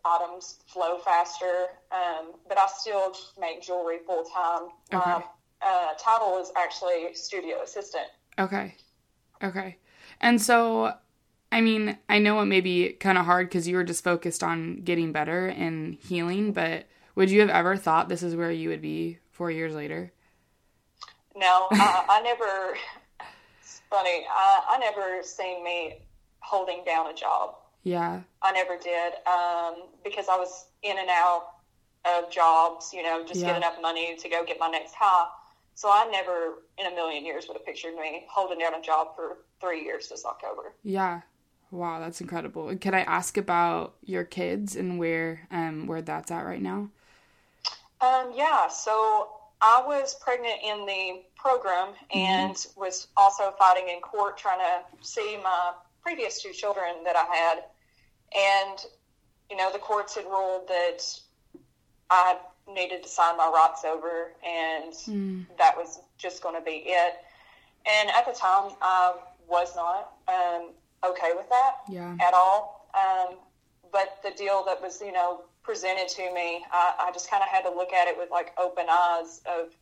items 0.04 0.60
flow 0.66 0.98
faster. 0.98 1.66
Um, 1.92 2.32
but 2.48 2.58
I 2.58 2.66
still 2.66 3.14
make 3.38 3.62
jewelry 3.62 3.98
full 4.06 4.24
time. 4.24 4.70
Okay. 4.92 5.10
My 5.10 5.22
uh, 5.62 5.88
title 5.98 6.38
is 6.40 6.50
actually 6.56 7.14
studio 7.14 7.62
assistant. 7.62 8.06
Okay. 8.38 8.74
Okay. 9.42 9.76
And 10.22 10.40
so 10.40 10.94
I 11.52 11.60
mean, 11.60 11.98
I 12.08 12.18
know 12.18 12.40
it 12.40 12.46
may 12.46 12.60
be 12.60 12.92
kind 12.92 13.18
of 13.18 13.26
hard 13.26 13.48
because 13.48 13.66
you 13.66 13.76
were 13.76 13.84
just 13.84 14.04
focused 14.04 14.42
on 14.42 14.82
getting 14.82 15.12
better 15.12 15.48
and 15.48 15.94
healing, 15.94 16.52
but 16.52 16.86
would 17.14 17.30
you 17.30 17.40
have 17.40 17.50
ever 17.50 17.76
thought 17.76 18.08
this 18.08 18.22
is 18.22 18.36
where 18.36 18.52
you 18.52 18.68
would 18.68 18.80
be 18.80 19.18
four 19.32 19.50
years 19.50 19.74
later? 19.74 20.12
No, 21.36 21.68
I, 21.78 22.04
I 22.08 22.22
never. 22.22 22.76
It's 23.60 23.82
funny. 23.90 24.26
I, 24.30 24.62
I 24.70 24.78
never 24.78 25.22
seen 25.22 25.62
me 25.64 25.98
holding 26.40 26.84
down 26.84 27.06
a 27.08 27.14
job. 27.14 27.54
Yeah. 27.82 28.22
I 28.42 28.52
never 28.52 28.76
did 28.78 29.14
um, 29.26 29.88
because 30.04 30.28
I 30.28 30.36
was 30.36 30.66
in 30.82 30.98
and 30.98 31.08
out 31.10 31.46
of 32.06 32.30
jobs, 32.30 32.92
you 32.92 33.02
know, 33.02 33.24
just 33.26 33.40
Yeah. 33.40 33.48
get 33.48 33.56
enough 33.56 33.76
money 33.80 34.16
to 34.16 34.28
go 34.28 34.44
get 34.44 34.58
my 34.58 34.68
next 34.68 34.94
high. 34.94 35.28
So 35.74 35.88
I 35.90 36.08
never 36.10 36.62
in 36.78 36.86
a 36.86 36.94
million 36.94 37.24
years 37.24 37.46
would 37.48 37.56
have 37.56 37.66
pictured 37.66 37.94
me 37.94 38.24
holding 38.30 38.58
down 38.58 38.74
a 38.74 38.82
job 38.82 39.14
for 39.14 39.38
three 39.60 39.82
years 39.84 40.08
this 40.08 40.24
October. 40.24 40.74
Yeah. 40.82 41.22
Wow, 41.70 42.00
that's 42.00 42.20
incredible. 42.20 42.74
Can 42.76 42.94
I 42.94 43.02
ask 43.02 43.36
about 43.36 43.94
your 44.04 44.24
kids 44.24 44.74
and 44.74 44.98
where 44.98 45.46
um 45.50 45.86
where 45.86 46.02
that's 46.02 46.30
at 46.30 46.44
right 46.44 46.62
now? 46.62 46.90
Um, 48.00 48.32
yeah, 48.34 48.68
so 48.68 49.28
I 49.62 49.82
was 49.86 50.14
pregnant 50.20 50.56
in 50.64 50.86
the 50.86 51.22
program 51.36 51.94
and 52.14 52.56
was 52.76 53.08
also 53.16 53.52
fighting 53.58 53.88
in 53.88 54.00
court 54.00 54.38
trying 54.38 54.58
to 54.60 55.06
see 55.06 55.38
my 55.42 55.72
previous 56.02 56.42
two 56.42 56.52
children 56.52 57.04
that 57.04 57.16
I 57.16 57.24
had. 57.34 57.64
And, 58.34 58.78
you 59.50 59.56
know, 59.56 59.70
the 59.70 59.78
courts 59.78 60.14
had 60.14 60.24
ruled 60.24 60.68
that 60.68 61.00
I 62.08 62.38
needed 62.66 63.02
to 63.02 63.08
sign 63.08 63.36
my 63.36 63.48
rights 63.48 63.84
over 63.84 64.32
and 64.46 64.92
Mm. 64.94 65.46
that 65.58 65.76
was 65.76 66.00
just 66.16 66.42
going 66.42 66.54
to 66.54 66.60
be 66.60 66.82
it. 66.86 67.14
And 67.86 68.10
at 68.10 68.26
the 68.26 68.32
time, 68.32 68.72
I 68.80 69.14
was 69.48 69.74
not 69.74 70.12
um, 70.28 70.70
okay 71.04 71.32
with 71.34 71.48
that 71.50 71.76
Yeah. 71.88 72.16
at 72.20 72.34
all. 72.34 72.88
Um, 72.94 73.36
but 73.92 74.18
the 74.22 74.30
deal 74.30 74.62
that 74.66 74.80
was, 74.80 75.00
you 75.00 75.12
know, 75.12 75.42
presented 75.62 76.08
to 76.08 76.32
me, 76.32 76.64
I, 76.70 76.94
I 76.98 77.12
just 77.12 77.30
kind 77.30 77.42
of 77.42 77.48
had 77.48 77.62
to 77.62 77.70
look 77.70 77.92
at 77.92 78.08
it 78.08 78.16
with 78.16 78.30
like 78.30 78.52
open 78.58 78.86
eyes 78.90 79.42
of, 79.46 79.74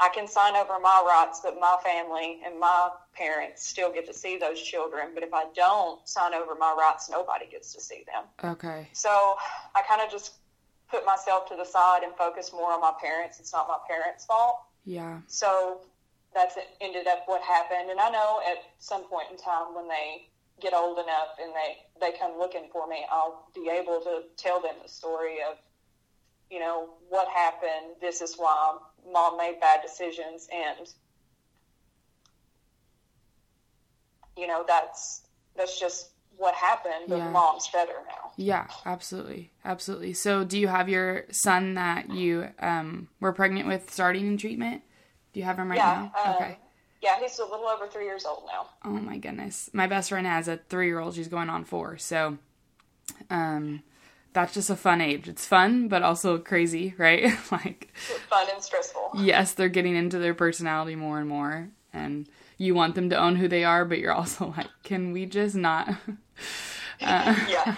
I 0.00 0.08
can 0.08 0.26
sign 0.26 0.56
over 0.56 0.78
my 0.80 1.04
rights, 1.06 1.40
but 1.44 1.60
my 1.60 1.76
family 1.84 2.40
and 2.44 2.58
my 2.58 2.90
parents 3.14 3.66
still 3.66 3.92
get 3.92 4.06
to 4.06 4.14
see 4.14 4.38
those 4.38 4.60
children. 4.60 5.08
But 5.14 5.22
if 5.22 5.32
I 5.32 5.44
don't 5.54 6.06
sign 6.08 6.34
over 6.34 6.54
my 6.54 6.74
rights, 6.76 7.10
nobody 7.10 7.46
gets 7.46 7.72
to 7.74 7.80
see 7.80 8.04
them. 8.12 8.52
Okay. 8.52 8.88
So 8.92 9.36
I 9.74 9.82
kind 9.86 10.00
of 10.02 10.10
just 10.10 10.32
put 10.90 11.06
myself 11.06 11.48
to 11.50 11.56
the 11.56 11.64
side 11.64 12.02
and 12.02 12.14
focus 12.16 12.52
more 12.52 12.72
on 12.72 12.80
my 12.80 12.92
parents. 13.00 13.38
It's 13.38 13.52
not 13.52 13.68
my 13.68 13.78
parents' 13.86 14.24
fault. 14.24 14.60
Yeah. 14.84 15.20
So 15.26 15.82
that's 16.34 16.56
it, 16.56 16.68
ended 16.80 17.06
up 17.06 17.24
what 17.26 17.42
happened. 17.42 17.90
And 17.90 18.00
I 18.00 18.10
know 18.10 18.40
at 18.50 18.58
some 18.78 19.04
point 19.04 19.26
in 19.30 19.36
time 19.36 19.74
when 19.74 19.88
they 19.88 20.28
get 20.62 20.72
old 20.72 20.98
enough 20.98 21.36
and 21.42 21.52
they, 21.52 21.76
they 22.12 22.16
come 22.16 22.38
looking 22.38 22.68
for 22.72 22.86
me, 22.86 23.04
I'll 23.10 23.48
be 23.54 23.68
able 23.68 24.00
to 24.00 24.22
tell 24.36 24.60
them 24.60 24.76
the 24.82 24.88
story 24.88 25.38
of, 25.48 25.58
you 26.50 26.60
know, 26.60 26.90
what 27.08 27.28
happened. 27.28 27.96
This 28.00 28.20
is 28.20 28.36
why 28.36 28.78
mom 29.12 29.36
made 29.36 29.58
bad 29.60 29.80
decisions. 29.82 30.48
And, 30.54 30.88
you 34.36 34.46
know, 34.46 34.64
that's, 34.66 35.22
that's 35.56 35.78
just 35.78 36.10
what 36.36 36.54
happened. 36.54 37.06
But 37.08 37.18
Yeah. 37.18 37.30
mom's 37.32 37.68
better 37.68 37.94
now. 38.06 38.32
Yeah, 38.36 38.66
absolutely. 38.86 39.50
Absolutely. 39.64 40.12
So, 40.14 40.44
do 40.44 40.58
you 40.58 40.68
have 40.68 40.88
your 40.88 41.24
son 41.30 41.74
that 41.74 42.10
you 42.10 42.48
um 42.58 43.08
were 43.20 43.32
pregnant 43.32 43.68
with 43.68 43.92
starting 43.92 44.26
in 44.26 44.36
treatment? 44.38 44.82
Do 45.32 45.40
you 45.40 45.44
have 45.44 45.58
him 45.58 45.70
right 45.70 45.76
Yeah. 45.78 46.08
now? 46.14 46.30
um, 46.30 46.34
okay. 46.36 46.58
Yeah, 47.02 47.18
he's 47.20 47.38
a 47.38 47.44
little 47.44 47.66
over 47.66 47.86
three 47.88 48.04
years 48.04 48.24
old 48.24 48.44
now. 48.46 48.66
Oh 48.84 48.90
my 48.90 49.18
goodness. 49.18 49.68
My 49.72 49.86
best 49.86 50.08
friend 50.10 50.26
has 50.26 50.46
a 50.48 50.58
3-year-old. 50.70 51.14
She's 51.14 51.28
going 51.28 51.50
on 51.50 51.64
4. 51.64 51.98
So, 51.98 52.38
um 53.30 53.82
that's 54.34 54.54
just 54.54 54.70
a 54.70 54.76
fun 54.76 55.02
age. 55.02 55.28
It's 55.28 55.44
fun, 55.44 55.88
but 55.88 56.02
also 56.02 56.38
crazy, 56.38 56.94
right? 56.98 57.24
like 57.52 57.92
Fun 58.30 58.46
and 58.52 58.62
stressful. 58.62 59.10
yes, 59.16 59.52
they're 59.52 59.68
getting 59.68 59.94
into 59.96 60.18
their 60.18 60.34
personality 60.34 60.94
more 60.96 61.18
and 61.18 61.28
more 61.28 61.68
and 61.92 62.26
you 62.56 62.74
want 62.74 62.94
them 62.94 63.10
to 63.10 63.16
own 63.16 63.36
who 63.36 63.48
they 63.48 63.64
are, 63.64 63.84
but 63.84 63.98
you're 63.98 64.12
also 64.12 64.46
like, 64.56 64.68
can 64.84 65.12
we 65.12 65.26
just 65.26 65.54
not 65.54 65.88
yeah. 67.00 67.76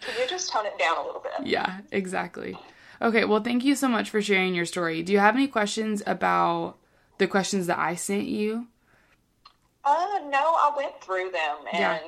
Can 0.00 0.14
you 0.20 0.28
just 0.28 0.52
tone 0.52 0.66
it 0.66 0.78
down 0.78 0.98
a 0.98 1.02
little 1.06 1.20
bit? 1.22 1.46
Yeah, 1.46 1.80
exactly. 1.90 2.56
Okay, 3.00 3.24
well, 3.24 3.42
thank 3.42 3.64
you 3.64 3.74
so 3.74 3.88
much 3.88 4.10
for 4.10 4.22
sharing 4.22 4.54
your 4.54 4.64
story. 4.66 5.02
Do 5.02 5.12
you 5.12 5.18
have 5.18 5.34
any 5.34 5.48
questions 5.48 6.02
about 6.06 6.76
the 7.18 7.26
questions 7.26 7.66
that 7.66 7.78
I 7.78 7.94
sent 7.94 8.24
you? 8.26 8.66
Uh, 9.84 10.18
no, 10.28 10.38
I 10.38 10.72
went 10.76 11.00
through 11.00 11.30
them 11.30 11.58
and 11.72 11.78
Yeah. 11.80 11.98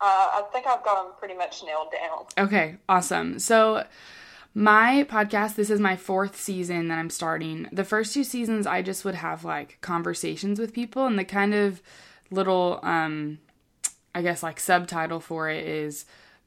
uh, 0.00 0.04
I 0.40 0.42
think 0.52 0.66
I've 0.66 0.84
got 0.84 1.04
them 1.04 1.12
pretty 1.18 1.34
much 1.34 1.62
nailed 1.64 1.90
down. 1.92 2.46
Okay, 2.46 2.76
awesome. 2.88 3.38
So, 3.38 3.84
my 4.54 5.04
podcast, 5.08 5.54
this 5.56 5.70
is 5.70 5.80
my 5.80 5.96
fourth 5.96 6.40
season 6.40 6.88
that 6.88 6.98
I'm 6.98 7.10
starting. 7.10 7.68
The 7.72 7.84
first 7.84 8.14
two 8.14 8.24
seasons, 8.24 8.66
I 8.66 8.82
just 8.82 9.04
would 9.04 9.16
have 9.16 9.44
like 9.44 9.78
conversations 9.80 10.58
with 10.60 10.72
people, 10.72 11.06
and 11.06 11.18
the 11.18 11.24
kind 11.24 11.54
of 11.54 11.82
little, 12.30 12.78
um, 12.82 13.38
I 14.14 14.22
guess, 14.22 14.42
like 14.42 14.58
subtitle 14.60 15.20
for 15.20 15.48
it 15.50 15.66
is 15.66 16.04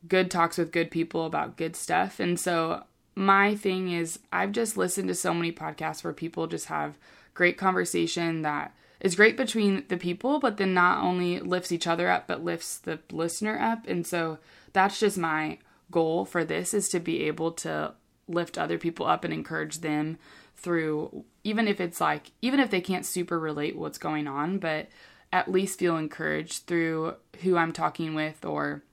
good 0.08 0.31
talks 0.31 0.58
with 0.58 0.72
good 0.72 0.89
people 0.89 1.25
about 1.25 1.58
good 1.58 1.75
stuff. 1.75 2.20
And 2.20 2.39
so, 2.39 2.84
my 3.13 3.55
thing 3.55 3.91
is, 3.91 4.20
I've 4.31 4.53
just 4.53 4.77
listened 4.77 5.10
to 5.10 5.15
so 5.15 5.34
many 5.34 5.51
podcasts 5.51 6.03
where 6.03 6.13
people 6.13 6.48
just 6.48 6.67
have 6.67 6.96
great 7.41 7.57
conversation 7.57 8.43
that 8.43 8.71
is 9.00 9.15
great 9.15 9.36
between 9.36 9.83
the 9.88 9.98
people, 9.98 10.39
but 10.39 10.57
then 10.57 10.75
not 10.75 11.03
only 11.03 11.39
lifts 11.39 11.71
each 11.71 11.88
other 11.88 12.07
up, 12.07 12.27
but 12.27 12.43
lifts 12.43 12.77
the 12.77 13.00
listener 13.12 13.57
up. 13.60 13.88
And 13.88 14.05
so 14.05 14.38
that's 14.74 15.00
just 15.00 15.17
my 15.17 15.57
goal 15.89 16.24
for 16.24 16.45
this 16.45 16.71
is 16.71 16.88
to 16.89 17.00
be 17.00 17.24
able 17.24 17.51
to 17.51 17.95
lift 18.27 18.60
other 18.60 18.77
people 18.77 19.07
up 19.07 19.24
and 19.24 19.33
encourage 19.33 19.79
them 19.79 20.19
through 20.55 21.25
even 21.43 21.67
if 21.67 21.81
it's 21.81 22.00
like 22.00 22.29
even 22.43 22.60
if 22.60 22.69
they 22.69 22.79
can't 22.79 23.07
super 23.07 23.39
relate 23.39 23.75
what's 23.75 23.98
going 23.98 24.27
on 24.27 24.60
but 24.60 24.88
at 25.33 25.51
least 25.51 25.79
feel 25.79 25.98
encouraged 25.98 26.67
through 26.67 27.15
who 27.41 27.57
I'm 27.57 27.74
talking 27.74 28.13
with 28.13 28.45
or 28.45 28.83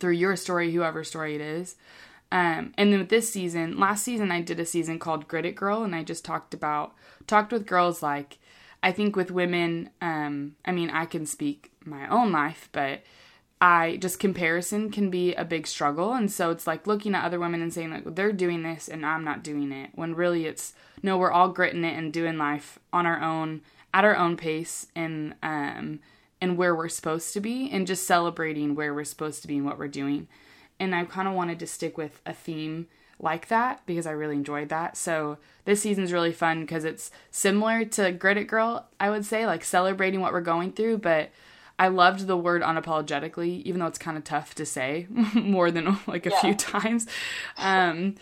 through 0.00 0.12
your 0.12 0.34
story 0.34 0.72
whoever 0.72 1.04
story 1.04 1.34
it 1.34 1.42
is 1.42 1.76
um, 2.34 2.74
and 2.76 2.92
then 2.92 2.98
with 2.98 3.08
this 3.08 3.32
season 3.32 3.78
last 3.78 4.04
season 4.04 4.30
I 4.30 4.42
did 4.42 4.60
a 4.60 4.66
season 4.66 4.98
called 4.98 5.26
Grit 5.26 5.46
It 5.46 5.54
Girl 5.54 5.82
and 5.82 5.94
I 5.94 6.02
just 6.02 6.24
talked 6.24 6.52
about 6.52 6.94
talked 7.26 7.52
with 7.52 7.66
girls 7.66 8.02
like 8.02 8.38
I 8.82 8.92
think 8.92 9.16
with 9.16 9.30
women 9.30 9.88
um, 10.02 10.56
I 10.66 10.72
mean 10.72 10.90
I 10.90 11.06
can 11.06 11.24
speak 11.24 11.72
my 11.84 12.06
own 12.08 12.30
life 12.30 12.68
but 12.72 13.00
I 13.64 13.96
just 13.96 14.18
comparison 14.18 14.90
can 14.90 15.08
be 15.08 15.34
a 15.34 15.44
big 15.44 15.66
struggle. 15.66 16.12
And 16.12 16.30
so 16.30 16.50
it's 16.50 16.66
like 16.66 16.86
looking 16.86 17.14
at 17.14 17.24
other 17.24 17.40
women 17.40 17.62
and 17.62 17.72
saying, 17.72 17.92
like, 17.92 18.14
they're 18.14 18.30
doing 18.30 18.62
this 18.62 18.88
and 18.88 19.06
I'm 19.06 19.24
not 19.24 19.42
doing 19.42 19.72
it. 19.72 19.88
When 19.94 20.14
really 20.14 20.44
it's, 20.44 20.74
no, 21.02 21.16
we're 21.16 21.30
all 21.30 21.48
gritting 21.48 21.82
it 21.82 21.96
and 21.96 22.12
doing 22.12 22.36
life 22.36 22.78
on 22.92 23.06
our 23.06 23.22
own, 23.22 23.62
at 23.94 24.04
our 24.04 24.16
own 24.16 24.36
pace 24.36 24.88
and, 24.94 25.34
um, 25.42 26.00
and 26.42 26.58
where 26.58 26.74
we're 26.74 26.90
supposed 26.90 27.32
to 27.32 27.40
be 27.40 27.70
and 27.70 27.86
just 27.86 28.06
celebrating 28.06 28.74
where 28.74 28.92
we're 28.92 29.04
supposed 29.04 29.40
to 29.40 29.48
be 29.48 29.56
and 29.56 29.64
what 29.64 29.78
we're 29.78 29.88
doing. 29.88 30.28
And 30.80 30.94
I 30.94 31.04
kind 31.04 31.28
of 31.28 31.34
wanted 31.34 31.58
to 31.60 31.66
stick 31.66 31.96
with 31.96 32.20
a 32.26 32.32
theme 32.32 32.86
like 33.20 33.48
that 33.48 33.80
because 33.86 34.06
I 34.06 34.10
really 34.10 34.34
enjoyed 34.34 34.68
that. 34.70 34.96
So 34.96 35.38
this 35.64 35.82
season's 35.82 36.12
really 36.12 36.32
fun 36.32 36.62
because 36.62 36.84
it's 36.84 37.10
similar 37.30 37.84
to 37.84 38.10
Grit 38.12 38.36
It 38.36 38.44
Girl, 38.44 38.86
I 38.98 39.10
would 39.10 39.24
say, 39.24 39.46
like 39.46 39.64
celebrating 39.64 40.20
what 40.20 40.32
we're 40.32 40.40
going 40.40 40.72
through, 40.72 40.98
but 40.98 41.30
I 41.78 41.88
loved 41.88 42.26
the 42.26 42.36
word 42.36 42.62
unapologetically, 42.62 43.62
even 43.62 43.80
though 43.80 43.86
it's 43.86 43.98
kind 43.98 44.16
of 44.16 44.24
tough 44.24 44.54
to 44.56 44.66
say 44.66 45.06
more 45.34 45.70
than 45.70 45.98
like 46.06 46.26
a 46.26 46.30
Yeah. 46.30 46.40
few 46.40 46.54
times. 46.56 47.06
Um, 47.56 48.16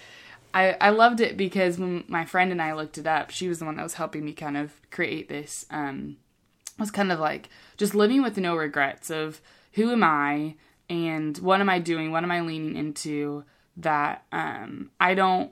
I, 0.55 0.77
I 0.81 0.91
loved 0.91 1.21
it 1.21 1.37
because 1.37 1.79
when 1.79 2.05
my 2.09 2.25
friend 2.27 2.53
and 2.53 2.61
I 2.61 2.75
looked 2.75 2.99
it 2.99 3.07
up, 3.07 3.31
she 3.31 3.49
was 3.49 3.59
the 3.59 3.65
one 3.65 3.77
that 3.77 3.83
was 3.83 3.95
helping 3.95 4.25
me 4.25 4.33
kind 4.35 4.57
of 4.57 4.73
create 4.91 5.29
this. 5.29 5.65
Um, 5.71 6.19
was 6.79 6.91
kind 6.91 7.13
of 7.13 7.19
like 7.21 7.49
just 7.77 7.95
living 7.95 8.23
with 8.23 8.37
no 8.37 8.57
regrets 8.57 9.11
of 9.11 9.41
who 9.73 9.91
am 9.91 10.03
I 10.05 10.57
and 10.93 11.39
what 11.39 11.63
am 11.63 11.71
I 11.71 11.79
doing? 11.79 12.13
What 12.13 12.23
am 12.23 12.31
I 12.31 12.43
leaning 12.43 12.77
into 12.77 13.45
that 13.79 14.27
um, 14.31 14.91
I 15.01 15.15
don't 15.15 15.51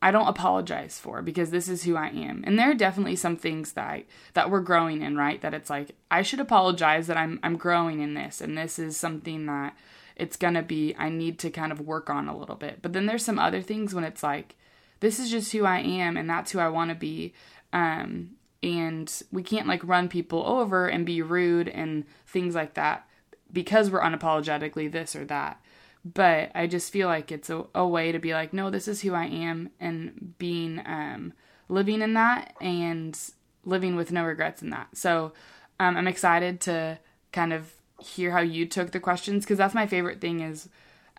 I 0.00 0.10
don't 0.10 0.28
apologize 0.28 0.98
for 0.98 1.20
because 1.20 1.50
this 1.50 1.68
is 1.68 1.82
who 1.82 1.94
I 1.94 2.08
am. 2.08 2.42
And 2.46 2.58
there 2.58 2.70
are 2.70 2.74
definitely 2.74 3.16
some 3.16 3.36
things 3.36 3.74
that 3.74 3.86
I, 3.86 4.04
that 4.32 4.50
we're 4.50 4.60
growing 4.60 5.02
in, 5.02 5.18
right? 5.18 5.38
That 5.42 5.52
it's 5.52 5.68
like 5.68 5.90
I 6.10 6.22
should 6.22 6.40
apologize 6.40 7.08
that 7.08 7.18
I'm 7.18 7.38
I'm 7.42 7.58
growing 7.58 8.00
in 8.00 8.14
this 8.14 8.40
and 8.40 8.56
this 8.56 8.78
is 8.78 8.96
something 8.96 9.44
that 9.46 9.76
it's 10.16 10.36
going 10.36 10.54
to 10.54 10.62
be 10.62 10.94
I 10.98 11.10
need 11.10 11.38
to 11.40 11.50
kind 11.50 11.72
of 11.72 11.80
work 11.82 12.08
on 12.08 12.26
a 12.26 12.36
little 12.36 12.56
bit. 12.56 12.80
But 12.80 12.94
then 12.94 13.04
there's 13.04 13.24
some 13.24 13.38
other 13.38 13.60
things 13.60 13.94
when 13.94 14.04
it's 14.04 14.22
like 14.22 14.56
this 15.00 15.20
is 15.20 15.30
just 15.30 15.52
who 15.52 15.66
I 15.66 15.80
am 15.80 16.16
and 16.16 16.28
that's 16.28 16.52
who 16.52 16.58
I 16.58 16.70
want 16.70 16.88
to 16.88 16.96
be. 16.96 17.34
Um 17.74 18.30
and 18.62 19.22
we 19.30 19.42
can't 19.42 19.68
like 19.68 19.86
run 19.86 20.08
people 20.08 20.42
over 20.46 20.86
and 20.88 21.04
be 21.04 21.20
rude 21.20 21.68
and 21.68 22.06
things 22.26 22.54
like 22.54 22.74
that 22.74 23.06
because 23.52 23.90
we're 23.90 24.00
unapologetically 24.00 24.90
this 24.90 25.14
or 25.16 25.24
that 25.24 25.60
but 26.04 26.50
I 26.54 26.66
just 26.66 26.92
feel 26.92 27.08
like 27.08 27.30
it's 27.30 27.50
a, 27.50 27.64
a 27.74 27.86
way 27.86 28.12
to 28.12 28.18
be 28.18 28.32
like, 28.32 28.52
no, 28.52 28.70
this 28.70 28.88
is 28.88 29.02
who 29.02 29.12
I 29.12 29.26
am, 29.26 29.70
and 29.78 30.34
being 30.38 30.80
um, 30.86 31.32
living 31.68 32.00
in 32.02 32.14
that 32.14 32.54
and 32.60 33.18
living 33.64 33.96
with 33.96 34.10
no 34.10 34.24
regrets 34.24 34.62
in 34.62 34.70
that. 34.70 34.88
So 34.96 35.32
um, 35.78 35.96
I'm 35.96 36.08
excited 36.08 36.60
to 36.62 36.98
kind 37.32 37.52
of 37.52 37.72
hear 38.00 38.30
how 38.30 38.40
you 38.40 38.64
took 38.64 38.92
the 38.92 39.00
questions 39.00 39.44
because 39.44 39.58
that's 39.58 39.74
my 39.74 39.86
favorite 39.86 40.22
thing 40.22 40.40
is 40.40 40.70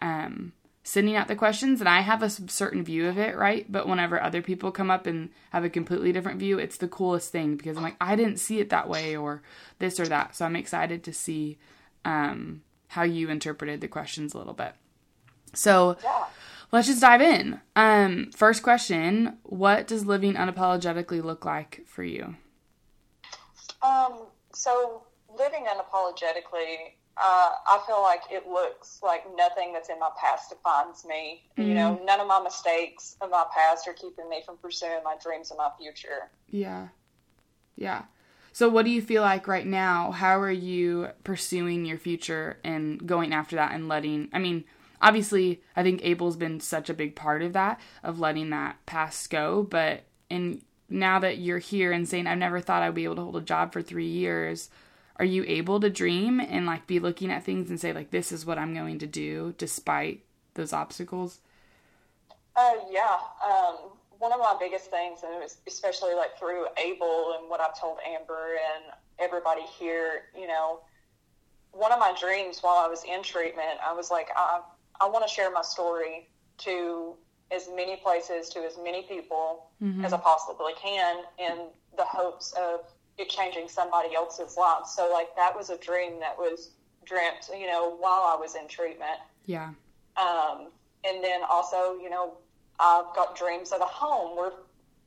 um, 0.01 0.51
sending 0.83 1.15
out 1.15 1.27
the 1.27 1.35
questions 1.35 1.79
and 1.79 1.87
I 1.87 2.01
have 2.01 2.23
a 2.23 2.29
certain 2.29 2.83
view 2.83 3.07
of 3.07 3.19
it, 3.19 3.37
right? 3.37 3.71
But 3.71 3.87
whenever 3.87 4.21
other 4.21 4.41
people 4.41 4.71
come 4.71 4.89
up 4.89 5.05
and 5.05 5.29
have 5.51 5.63
a 5.63 5.69
completely 5.69 6.11
different 6.11 6.39
view, 6.39 6.57
it's 6.57 6.77
the 6.77 6.87
coolest 6.87 7.31
thing 7.31 7.55
because 7.55 7.77
I'm 7.77 7.83
like, 7.83 7.97
I 8.01 8.15
didn't 8.15 8.37
see 8.37 8.59
it 8.59 8.71
that 8.71 8.89
way 8.89 9.15
or 9.15 9.43
this 9.77 9.99
or 9.99 10.07
that. 10.07 10.35
So 10.35 10.43
I'm 10.43 10.55
excited 10.55 11.03
to 11.03 11.13
see 11.13 11.59
um, 12.05 12.61
how 12.89 13.03
you 13.03 13.29
interpreted 13.29 13.81
the 13.81 13.87
questions 13.87 14.33
a 14.33 14.37
little 14.37 14.53
bit. 14.53 14.73
So 15.53 15.97
Yeah. 16.03 16.25
let's 16.71 16.87
just 16.87 17.01
dive 17.01 17.21
in. 17.21 17.61
Um, 17.75 18.31
first 18.35 18.63
question 18.63 19.37
What 19.43 19.87
does 19.87 20.05
living 20.05 20.33
unapologetically 20.35 21.23
look 21.23 21.45
like 21.45 21.83
for 21.87 22.03
you? 22.03 22.35
Um, 23.81 24.27
so 24.53 25.03
living 25.37 25.65
unapologetically, 25.65 26.93
uh, 27.17 27.51
I 27.67 27.83
feel 27.85 28.01
like 28.01 28.21
it 28.31 28.47
looks 28.47 28.99
like 29.03 29.23
nothing 29.35 29.73
that's 29.73 29.89
in 29.89 29.99
my 29.99 30.09
past 30.19 30.49
defines 30.49 31.05
me. 31.05 31.43
You 31.57 31.73
know, 31.73 32.01
none 32.03 32.19
of 32.19 32.27
my 32.27 32.41
mistakes 32.41 33.17
of 33.21 33.29
my 33.29 33.45
past 33.53 33.87
are 33.87 33.93
keeping 33.93 34.27
me 34.29 34.41
from 34.45 34.57
pursuing 34.57 35.03
my 35.03 35.15
dreams 35.21 35.51
of 35.51 35.57
my 35.57 35.69
future. 35.77 36.31
Yeah. 36.47 36.87
Yeah. 37.75 38.03
So 38.53 38.67
what 38.69 38.85
do 38.85 38.91
you 38.91 39.01
feel 39.01 39.21
like 39.21 39.47
right 39.47 39.65
now? 39.65 40.11
How 40.11 40.39
are 40.39 40.51
you 40.51 41.09
pursuing 41.23 41.85
your 41.85 41.97
future 41.97 42.57
and 42.63 43.05
going 43.05 43.33
after 43.33 43.55
that 43.55 43.71
and 43.71 43.87
letting 43.87 44.29
I 44.33 44.39
mean, 44.39 44.65
obviously 45.01 45.61
I 45.75 45.83
think 45.83 46.01
Able's 46.03 46.35
been 46.35 46.59
such 46.59 46.89
a 46.89 46.93
big 46.93 47.15
part 47.15 47.41
of 47.41 47.53
that, 47.53 47.79
of 48.03 48.19
letting 48.19 48.49
that 48.49 48.85
past 48.85 49.29
go, 49.29 49.63
but 49.63 50.03
and 50.29 50.61
now 50.89 51.19
that 51.19 51.37
you're 51.37 51.59
here 51.59 51.91
and 51.91 52.07
saying 52.07 52.27
I've 52.27 52.37
never 52.37 52.59
thought 52.59 52.83
I'd 52.83 52.95
be 52.95 53.05
able 53.05 53.15
to 53.15 53.21
hold 53.23 53.37
a 53.37 53.41
job 53.41 53.71
for 53.71 53.81
3 53.81 54.05
years, 54.05 54.69
are 55.15 55.25
you 55.25 55.45
able 55.47 55.79
to 55.79 55.89
dream 55.89 56.39
and 56.39 56.65
like 56.65 56.87
be 56.87 56.99
looking 56.99 57.31
at 57.31 57.43
things 57.43 57.69
and 57.69 57.79
say 57.79 57.93
like 57.93 58.11
this 58.11 58.31
is 58.31 58.45
what 58.45 58.57
I'm 58.57 58.73
going 58.73 58.99
to 58.99 59.07
do 59.07 59.55
despite 59.57 60.25
those 60.55 60.73
obstacles? 60.73 61.39
Uh, 62.55 62.73
yeah. 62.91 63.17
Um, 63.45 63.91
one 64.21 64.31
of 64.31 64.39
my 64.39 64.55
biggest 64.59 64.91
things, 64.91 65.23
and 65.23 65.33
it 65.33 65.41
was 65.41 65.57
especially 65.67 66.13
like 66.13 66.37
through 66.37 66.67
Able 66.77 67.35
and 67.37 67.49
what 67.49 67.59
I've 67.59 67.77
told 67.79 67.97
Amber 68.07 68.53
and 68.53 68.93
everybody 69.17 69.63
here, 69.79 70.25
you 70.37 70.47
know, 70.47 70.81
one 71.71 71.91
of 71.91 71.99
my 71.99 72.13
dreams 72.19 72.59
while 72.61 72.77
I 72.77 72.87
was 72.87 73.03
in 73.03 73.23
treatment, 73.23 73.79
I 73.83 73.93
was 73.93 74.11
like, 74.11 74.29
I, 74.35 74.61
I 75.01 75.09
want 75.09 75.27
to 75.27 75.33
share 75.33 75.49
my 75.51 75.63
story 75.63 76.29
to 76.59 77.15
as 77.49 77.67
many 77.75 77.95
places, 77.95 78.49
to 78.49 78.59
as 78.59 78.77
many 78.83 79.01
people 79.03 79.71
as 80.05 80.13
I 80.13 80.17
possibly 80.17 80.73
can, 80.79 81.23
in 81.39 81.67
the 81.97 82.05
hopes 82.05 82.53
of 82.53 82.81
it 83.17 83.27
changing 83.27 83.67
somebody 83.67 84.13
else's 84.15 84.55
life. 84.55 84.85
So, 84.85 85.11
like, 85.11 85.35
that 85.35 85.55
was 85.55 85.71
a 85.71 85.77
dream 85.77 86.19
that 86.19 86.37
was 86.37 86.71
dreamt, 87.05 87.49
you 87.57 87.67
know, 87.67 87.97
while 87.99 88.21
I 88.21 88.37
was 88.39 88.55
in 88.55 88.67
treatment. 88.67 89.19
Yeah. 89.45 89.71
Um, 90.15 90.67
and 91.03 91.23
then 91.23 91.41
also, 91.49 91.97
you 91.97 92.09
know, 92.09 92.37
I've 92.81 93.15
got 93.15 93.37
dreams 93.37 93.71
of 93.71 93.79
a 93.81 93.85
home. 93.85 94.35
We're 94.35 94.51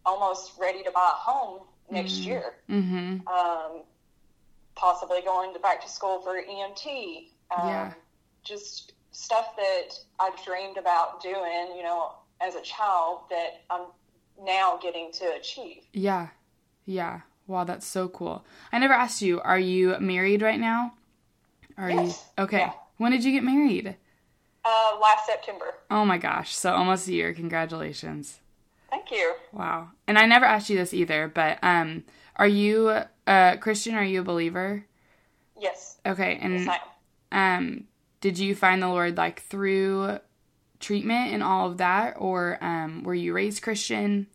almost 0.07 0.53
ready 0.59 0.83
to 0.85 0.91
buy 0.93 1.11
a 1.13 1.17
home 1.17 1.61
next 1.91 2.19
year. 2.19 2.55
Mhm. 2.71 3.27
Um, 3.29 3.83
possibly 4.77 5.21
going 5.23 5.53
to 5.55 5.59
back 5.61 5.83
to 5.83 5.89
school 5.89 6.21
for 6.23 6.37
EMT. 6.41 7.33
Um, 7.51 7.69
Yeah. 7.69 7.93
Just 8.45 8.93
stuff 9.11 9.57
that 9.57 9.99
I 10.21 10.31
dreamed 10.45 10.77
about 10.77 11.23
doing, 11.23 11.77
you 11.77 11.83
know, 11.83 12.13
as 12.41 12.55
a 12.57 12.61
child 12.61 13.21
that 13.31 13.63
I'm 13.71 13.87
now 14.43 14.77
getting 14.83 15.11
to 15.13 15.35
achieve. 15.35 15.85
Yeah. 15.93 16.29
Yeah. 16.85 17.21
Wow, 17.47 17.65
that's 17.65 17.87
so 17.87 18.09
cool. 18.09 18.45
I 18.73 18.79
never 18.79 18.93
asked 18.95 19.23
you, 19.23 19.41
are 19.41 19.59
you 19.59 19.99
married 19.99 20.43
right 20.43 20.61
now? 20.61 20.95
Are 21.79 21.91
Yes. 21.91 22.25
you 22.37 22.45
Okay. 22.45 22.59
Yeah. 22.59 22.73
When 22.99 23.13
did 23.13 23.25
you 23.25 23.33
get 23.33 23.45
married? 23.45 23.97
Uh, 24.65 24.99
last 25.01 25.27
September. 25.27 25.75
Oh 25.91 26.05
my 26.05 26.19
gosh, 26.19 26.55
so 26.55 26.73
almost 26.73 27.07
a 27.09 27.13
year. 27.13 27.35
Congratulations. 27.35 28.41
Thank 28.91 29.11
you. 29.11 29.35
Wow. 29.53 29.91
And 30.07 30.19
I 30.19 30.27
never 30.27 30.45
asked 30.45 30.71
you 30.71 30.77
this 30.77 30.95
either, 30.95 31.29
but 31.29 31.59
um 31.63 32.05
are 32.37 32.49
you 32.49 32.89
a 33.27 33.59
Christian? 33.61 33.95
Are 33.95 34.05
you 34.05 34.21
a 34.21 34.25
believer? 34.25 34.87
Yes. 35.59 35.99
Okay. 36.07 36.39
And 36.41 36.65
Yes, 36.65 36.81
um 37.33 37.85
did 38.21 38.39
you 38.39 38.55
find 38.55 38.83
the 38.83 38.89
Lord 38.89 39.17
like 39.17 39.43
through 39.43 40.19
treatment 40.81 41.33
and 41.33 41.43
all 41.43 41.69
of 41.71 41.79
that 41.79 42.15
or 42.19 42.59
um 42.63 43.03
were 43.03 43.15
you 43.15 43.35
raised 43.35 43.63
Christian? 43.63 44.29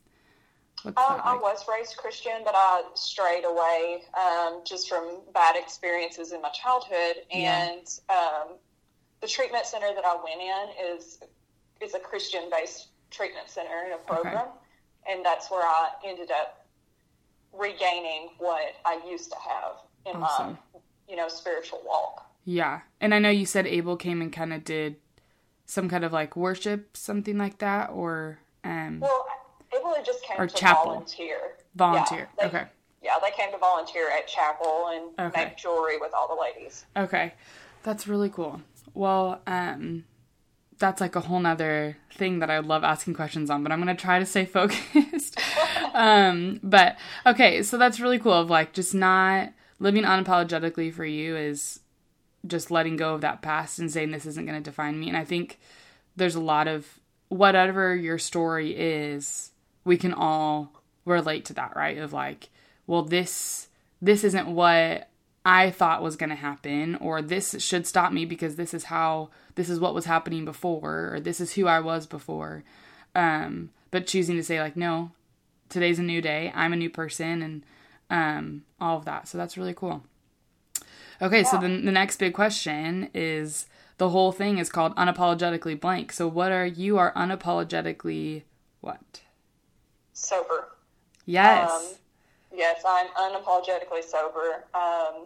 Um, 0.85 0.93
that 0.95 1.21
I 1.25 1.35
was 1.35 1.65
raised 1.67 1.97
Christian, 1.97 2.41
but 2.45 2.53
I 2.55 2.83
strayed 2.93 3.43
away 3.43 4.03
um, 4.17 4.61
just 4.65 4.87
from 4.87 5.19
bad 5.33 5.57
experiences 5.57 6.31
in 6.31 6.41
my 6.41 6.49
childhood. 6.49 7.17
Yeah. 7.29 7.67
And 7.67 7.99
um, 8.09 8.55
the 9.21 9.27
treatment 9.27 9.65
center 9.65 9.93
that 9.93 10.05
I 10.05 10.15
went 10.23 10.41
in 10.41 10.95
is 10.95 11.19
is 11.81 11.93
a 11.93 11.99
Christian 11.99 12.49
based 12.51 12.87
treatment 13.11 13.49
center 13.49 13.83
and 13.85 13.93
a 13.93 13.97
program, 13.97 14.45
and 15.09 15.23
that's 15.25 15.49
where 15.49 15.63
I 15.63 15.89
ended 16.05 16.31
up 16.31 16.65
regaining 17.53 18.29
what 18.37 18.75
I 18.85 19.01
used 19.09 19.31
to 19.31 19.37
have 19.37 19.75
in 20.05 20.21
Awesome. 20.21 20.57
my 20.73 20.79
you 21.07 21.15
know 21.15 21.27
spiritual 21.27 21.81
walk. 21.85 22.25
Yeah. 22.45 22.81
And 23.01 23.13
I 23.13 23.19
know 23.19 23.29
you 23.29 23.45
said 23.45 23.67
Able 23.67 23.97
came 23.97 24.21
and 24.21 24.31
kind 24.31 24.53
of 24.53 24.63
did 24.63 24.95
some 25.65 25.89
kind 25.89 26.03
of 26.03 26.11
like 26.13 26.35
worship, 26.35 26.95
something 26.97 27.37
like 27.37 27.57
that, 27.59 27.89
or 27.91 28.39
um 28.63 28.99
Well, 28.99 29.25
it 29.71 29.81
really 29.83 30.03
just 30.03 30.23
came 30.23 30.39
Or 30.39 30.47
to 30.47 30.55
chapel. 30.55 30.85
volunteer. 30.85 31.55
volunteer. 31.75 32.29
Yeah, 32.39 32.47
they- 32.49 32.57
okay. 32.57 32.67
Yeah, 33.01 33.17
they 33.23 33.31
came 33.31 33.51
to 33.51 33.57
volunteer 33.57 34.09
at 34.09 34.27
chapel 34.27 34.87
and 34.87 35.19
Okay. 35.33 35.45
make 35.45 35.57
jewelry 35.57 35.97
with 35.99 36.13
all 36.13 36.27
the 36.27 36.39
ladies. 36.41 36.85
Okay. 36.97 37.33
That's 37.83 38.07
really 38.07 38.29
cool. 38.29 38.61
Well, 38.93 39.41
um 39.47 40.05
that's 40.79 41.01
like 41.01 41.15
a 41.15 41.21
whole 41.21 41.39
nother 41.39 41.97
thing 42.13 42.39
that 42.39 42.49
I 42.49 42.59
love 42.59 42.83
asking 42.83 43.13
questions 43.13 43.49
on, 43.49 43.63
but 43.63 43.71
I'm 43.71 43.79
gonna 43.79 43.95
try 43.95 44.17
to 44.17 44.25
stay 44.25 44.45
focused. 44.59 45.39
um, 45.93 46.59
but 46.63 46.97
okay, 47.25 47.61
so 47.63 47.77
that's 47.77 47.99
really 47.99 48.17
cool 48.17 48.33
of 48.33 48.49
like 48.49 48.73
just 48.73 48.95
not 48.95 49.51
living 49.79 50.03
unapologetically 50.03 50.93
for 50.93 51.05
you 51.05 51.35
is 51.35 51.81
just 52.47 52.71
letting 52.71 52.95
go 52.95 53.13
of 53.13 53.21
that 53.21 53.41
past 53.41 53.79
and 53.79 53.91
saying 53.91 54.11
this 54.11 54.25
isn't 54.25 54.45
gonna 54.45 54.61
define 54.61 54.99
me. 54.99 55.09
And 55.09 55.17
I 55.17 55.25
think 55.25 55.59
there's 56.15 56.35
a 56.35 56.41
lot 56.41 56.67
of 56.67 56.99
whatever 57.27 57.95
your 57.95 58.17
story 58.17 58.75
is, 58.75 59.51
we 59.83 59.97
can 59.97 60.13
all 60.13 60.71
relate 61.05 61.45
to 61.45 61.53
that, 61.53 61.75
right? 61.75 61.97
Of 61.97 62.13
like, 62.13 62.49
well, 62.87 63.03
this 63.03 63.67
this 64.01 64.23
isn't 64.23 64.47
what 64.47 65.08
I 65.49 65.71
thought 65.71 66.03
was 66.03 66.15
going 66.15 66.29
to 66.29 66.35
happen, 66.35 66.95
or 66.97 67.23
this 67.23 67.55
should 67.57 67.87
stop 67.87 68.13
me 68.13 68.23
because 68.23 68.55
this 68.55 68.71
is 68.71 68.83
how 68.83 69.31
this 69.55 69.67
is 69.67 69.79
what 69.79 69.95
was 69.95 70.05
happening 70.05 70.45
before, 70.45 71.15
or 71.15 71.19
this 71.19 71.41
is 71.41 71.53
who 71.53 71.65
I 71.65 71.79
was 71.79 72.05
before. 72.05 72.63
Um, 73.15 73.71
but 73.89 74.05
choosing 74.05 74.35
to 74.35 74.43
say 74.43 74.61
like, 74.61 74.77
no, 74.77 75.09
today's 75.67 75.97
a 75.97 76.03
new 76.03 76.21
day. 76.21 76.51
I'm 76.53 76.71
a 76.71 76.75
new 76.75 76.91
person, 76.91 77.41
and 77.41 77.63
um, 78.11 78.63
all 78.79 78.97
of 78.97 79.05
that. 79.05 79.27
So 79.27 79.39
that's 79.39 79.57
really 79.57 79.73
cool. 79.73 80.03
Okay, 81.19 81.43
so 81.43 81.57
then 81.57 81.83
the 81.83 81.91
next 81.91 82.17
big 82.17 82.35
question 82.35 83.09
is 83.15 83.65
the 83.97 84.09
whole 84.09 84.31
thing 84.31 84.59
is 84.59 84.69
called 84.69 84.95
unapologetically 84.97 85.79
blank. 85.79 86.13
So 86.13 86.27
what 86.27 86.51
are 86.51 86.67
you 86.67 86.99
are 86.99 87.11
unapologetically 87.13 88.43
what? 88.81 89.21
Sober. 90.13 90.67
Yes. 91.25 91.71
Um, 91.71 91.87
yes, 92.55 92.83
I'm 92.87 93.07
unapologetically 93.17 94.03
sober. 94.03 94.65
Um, 94.75 95.25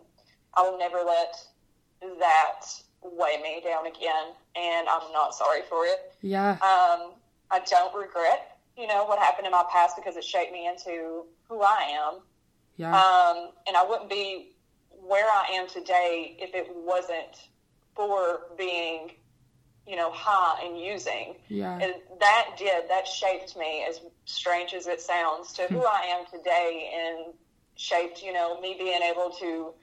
I 0.55 0.61
will 0.61 0.77
never 0.77 0.97
let 1.05 1.35
that 2.19 2.61
weigh 3.01 3.41
me 3.41 3.61
down 3.63 3.85
again, 3.85 4.33
and 4.55 4.87
I'm 4.87 5.11
not 5.11 5.33
sorry 5.33 5.61
for 5.69 5.85
it. 5.85 6.13
yeah. 6.21 6.51
Um, 6.53 7.13
I 7.51 7.59
don't 7.69 7.93
regret, 7.95 8.57
you 8.77 8.87
know, 8.87 9.05
what 9.05 9.19
happened 9.19 9.45
in 9.45 9.51
my 9.51 9.63
past 9.71 9.95
because 9.95 10.15
it 10.15 10.23
shaped 10.23 10.51
me 10.51 10.67
into 10.67 11.23
who 11.47 11.61
I 11.61 11.91
am. 11.99 12.19
Yeah. 12.77 12.95
Um, 12.95 13.49
and 13.67 13.77
I 13.77 13.85
wouldn't 13.87 14.09
be 14.09 14.53
where 14.89 15.27
I 15.27 15.49
am 15.53 15.67
today 15.67 16.35
if 16.39 16.55
it 16.55 16.67
wasn't 16.75 17.49
for 17.95 18.41
being, 18.57 19.11
you 19.85 19.95
know, 19.95 20.11
high 20.11 20.65
and 20.65 20.79
using. 20.79 21.35
yeah. 21.47 21.77
And 21.77 21.93
that 22.19 22.51
did, 22.57 22.89
that 22.89 23.07
shaped 23.07 23.55
me, 23.55 23.85
as 23.87 24.01
strange 24.25 24.73
as 24.73 24.87
it 24.87 25.01
sounds, 25.01 25.53
to 25.53 25.63
who 25.63 25.83
I 25.85 26.17
am 26.17 26.25
today 26.31 26.91
and 26.95 27.33
shaped, 27.75 28.23
you 28.23 28.33
know, 28.33 28.59
me 28.61 28.75
being 28.79 29.01
able 29.03 29.29
to 29.39 29.73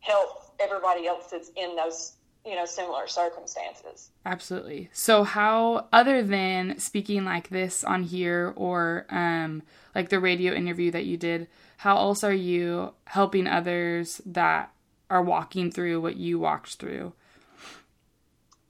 help 0.00 0.54
everybody 0.58 1.06
else 1.06 1.26
that's 1.30 1.50
in 1.56 1.76
those, 1.76 2.14
you 2.44 2.54
know, 2.54 2.64
similar 2.66 3.06
circumstances. 3.06 4.10
Absolutely. 4.24 4.90
So 4.92 5.24
how 5.24 5.88
other 5.92 6.22
than 6.22 6.78
speaking 6.78 7.24
like 7.24 7.48
this 7.48 7.84
on 7.84 8.02
here 8.02 8.52
or 8.56 9.06
um 9.10 9.62
like 9.94 10.08
the 10.08 10.20
radio 10.20 10.52
interview 10.54 10.90
that 10.90 11.04
you 11.04 11.16
did, 11.16 11.48
how 11.78 11.96
else 11.96 12.22
are 12.24 12.32
you 12.32 12.94
helping 13.04 13.46
others 13.46 14.20
that 14.26 14.72
are 15.08 15.22
walking 15.22 15.70
through 15.70 16.00
what 16.00 16.16
you 16.16 16.38
walked 16.38 16.74
through? 16.74 17.12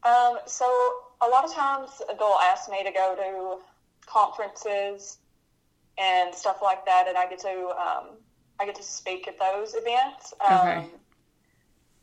Um, 0.03 0.39
so 0.47 0.65
a 1.21 1.29
lot 1.29 1.45
of 1.45 1.53
times 1.53 1.91
they'll 2.19 2.39
ask 2.43 2.71
me 2.71 2.83
to 2.83 2.91
go 2.91 3.15
to 3.15 4.07
conferences 4.07 5.19
and 5.99 6.35
stuff 6.35 6.61
like 6.63 6.87
that, 6.87 7.05
and 7.09 7.19
I 7.19 7.29
get 7.29 7.41
to 7.41 7.51
um, 7.51 8.17
I 8.59 8.65
get 8.65 8.75
to 8.77 8.83
speak 8.83 9.29
at 9.29 9.39
those 9.39 9.75
events. 9.75 10.33
Um, 10.41 10.59
Okay. 10.61 10.87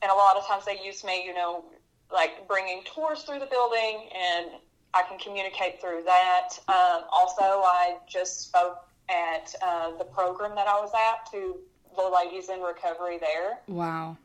And 0.01 0.11
a 0.11 0.15
lot 0.15 0.37
of 0.37 0.45
times 0.45 0.65
they 0.65 0.79
use 0.83 1.03
me, 1.03 1.23
you 1.25 1.33
know, 1.33 1.65
like 2.11 2.47
bringing 2.47 2.83
tours 2.83 3.23
through 3.23 3.39
the 3.39 3.47
building, 3.47 4.09
and 4.15 4.51
I 4.93 5.03
can 5.03 5.19
communicate 5.19 5.81
through 5.81 6.03
that. 6.05 6.49
Um, 6.67 7.03
also, 7.11 7.41
I 7.43 7.97
just 8.07 8.41
spoke 8.41 8.85
at 9.09 9.53
uh, 9.61 9.97
the 9.97 10.03
program 10.05 10.55
that 10.55 10.67
I 10.67 10.79
was 10.79 10.91
at 10.93 11.31
to 11.31 11.57
the 11.95 12.09
ladies 12.09 12.49
in 12.49 12.61
recovery 12.61 13.17
there. 13.17 13.59
Wow. 13.67 14.17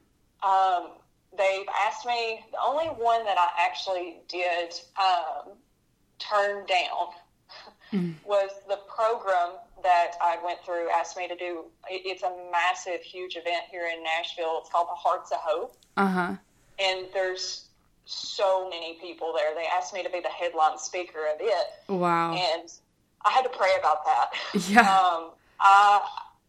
Um, 0.42 0.90
they've 1.36 1.66
asked 1.86 2.06
me, 2.06 2.44
the 2.50 2.58
only 2.64 2.86
one 2.86 3.24
that 3.24 3.38
I 3.38 3.48
actually 3.58 4.18
did 4.28 4.74
um, 4.98 5.54
turn 6.18 6.66
down 6.66 7.08
Mm. 7.92 8.14
was 8.24 8.50
the 8.68 8.78
program 8.88 9.50
that 9.82 10.12
I 10.22 10.38
went 10.44 10.60
through, 10.64 10.88
asked 10.90 11.16
me 11.16 11.28
to 11.28 11.36
do. 11.36 11.64
it- 11.90 12.02
It's 12.06 12.22
a 12.22 12.32
massive, 12.50 13.02
huge 13.02 13.36
event 13.36 13.64
here 13.70 13.86
in 13.86 14.02
Nashville. 14.02 14.58
It's 14.60 14.70
called 14.70 14.88
the 14.88 14.94
Hearts 14.94 15.30
of 15.30 15.38
Hope. 15.40 15.76
Uh 15.96 16.06
huh. 16.08 16.32
And 16.78 17.06
there's 17.12 17.66
so 18.04 18.68
many 18.70 18.94
people 18.94 19.32
there. 19.36 19.54
They 19.54 19.66
asked 19.66 19.92
me 19.92 20.02
to 20.02 20.10
be 20.10 20.20
the 20.20 20.28
headline 20.28 20.78
speaker 20.78 21.26
of 21.34 21.36
it. 21.40 21.66
Wow. 21.88 22.32
And 22.32 22.72
I 23.24 23.30
had 23.30 23.42
to 23.42 23.50
pray 23.50 23.70
about 23.78 24.04
that. 24.04 24.30
Yeah. 24.68 24.80
Um, 24.80 25.30
I 25.60 26.00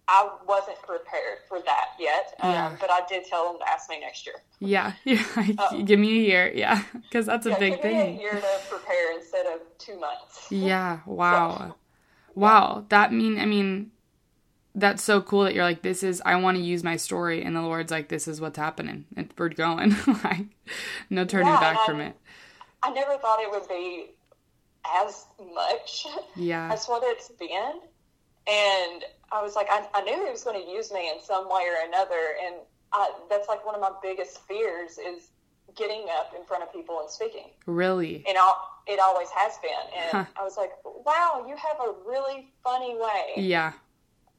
I 0.07 0.29
wasn't 0.47 0.77
prepared 0.81 1.39
for 1.47 1.61
that 1.61 1.85
yet, 1.97 2.33
um, 2.41 2.51
Yeah. 2.51 2.75
but 2.79 2.89
I 2.91 3.01
did 3.07 3.25
tell 3.25 3.49
them 3.51 3.59
to 3.61 3.69
ask 3.69 3.89
me 3.89 3.99
next 4.01 4.25
year. 4.25 4.35
Yeah. 4.59 4.93
Yeah. 5.05 5.23
Oh. 5.57 5.81
Give 5.83 5.99
me 5.99 6.09
a 6.11 6.21
year. 6.27 6.51
Yeah. 6.53 6.83
Because 6.93 7.25
that's 7.25 7.45
a 7.45 7.51
yeah, 7.51 7.59
big 7.59 7.73
give 7.75 7.83
me 7.85 7.89
a 7.89 8.03
thing. 8.03 8.19
year 8.19 8.33
to 8.33 8.59
prepare 8.69 9.13
instead 9.17 9.45
of 9.45 9.61
two 9.77 9.99
months. 9.99 10.47
Yeah. 10.51 10.99
Wow. 11.05 11.75
Wow. 12.35 12.85
That 12.89 13.13
mean 13.13 13.39
I 13.39 13.45
mean 13.45 13.91
that's 14.75 15.03
so 15.03 15.21
cool 15.21 15.43
that 15.43 15.53
you're 15.53 15.63
like 15.63 15.83
this 15.83 16.01
is 16.03 16.21
I 16.25 16.35
want 16.37 16.57
to 16.57 16.63
use 16.63 16.83
my 16.83 16.95
story 16.97 17.43
and 17.43 17.55
the 17.55 17.61
Lord's 17.61 17.91
like 17.91 18.09
this 18.09 18.27
is 18.27 18.41
what's 18.41 18.57
happening 18.57 19.05
and 19.15 19.31
we're 19.37 19.49
going 19.49 19.95
like 20.23 20.47
no 21.11 21.25
turning 21.25 21.53
back 21.53 21.77
and 21.77 21.85
from 21.85 22.01
I- 22.01 22.05
it. 22.07 22.15
I 22.81 22.89
never 22.91 23.17
thought 23.17 23.39
it 23.39 23.49
would 23.51 23.67
be 23.69 24.07
as 25.05 25.25
much 25.53 26.07
Yeah. 26.35 26.73
as 26.73 26.87
what 26.87 27.03
it's 27.05 27.29
been. 27.29 27.79
And 28.45 29.03
I 29.33 29.41
was 29.41 29.55
like, 29.55 29.67
I, 29.69 29.85
I 29.93 30.01
knew 30.03 30.23
he 30.25 30.31
was 30.31 30.43
going 30.43 30.63
to 30.63 30.71
use 30.71 30.91
me 30.91 31.09
in 31.13 31.21
some 31.21 31.45
way 31.49 31.63
or 31.67 31.87
another. 31.87 32.35
And 32.45 32.55
I, 32.93 33.11
that's 33.29 33.47
like 33.47 33.65
one 33.65 33.75
of 33.75 33.81
my 33.81 33.91
biggest 34.01 34.39
fears 34.47 34.97
is 34.99 35.29
getting 35.75 36.05
up 36.17 36.33
in 36.37 36.45
front 36.45 36.61
of 36.63 36.71
people 36.71 36.99
and 37.01 37.09
speaking. 37.09 37.47
Really. 37.65 38.23
And 38.27 38.37
i 38.39 38.53
it 38.85 38.99
always 39.01 39.29
has 39.29 39.53
been. 39.61 39.71
And 39.97 40.11
Huh. 40.11 40.25
I 40.39 40.43
was 40.43 40.57
like, 40.57 40.71
wow, 40.83 41.45
you 41.47 41.55
have 41.55 41.77
a 41.87 41.93
really 42.07 42.49
funny 42.63 42.95
way 42.95 43.33
Yeah. 43.37 43.71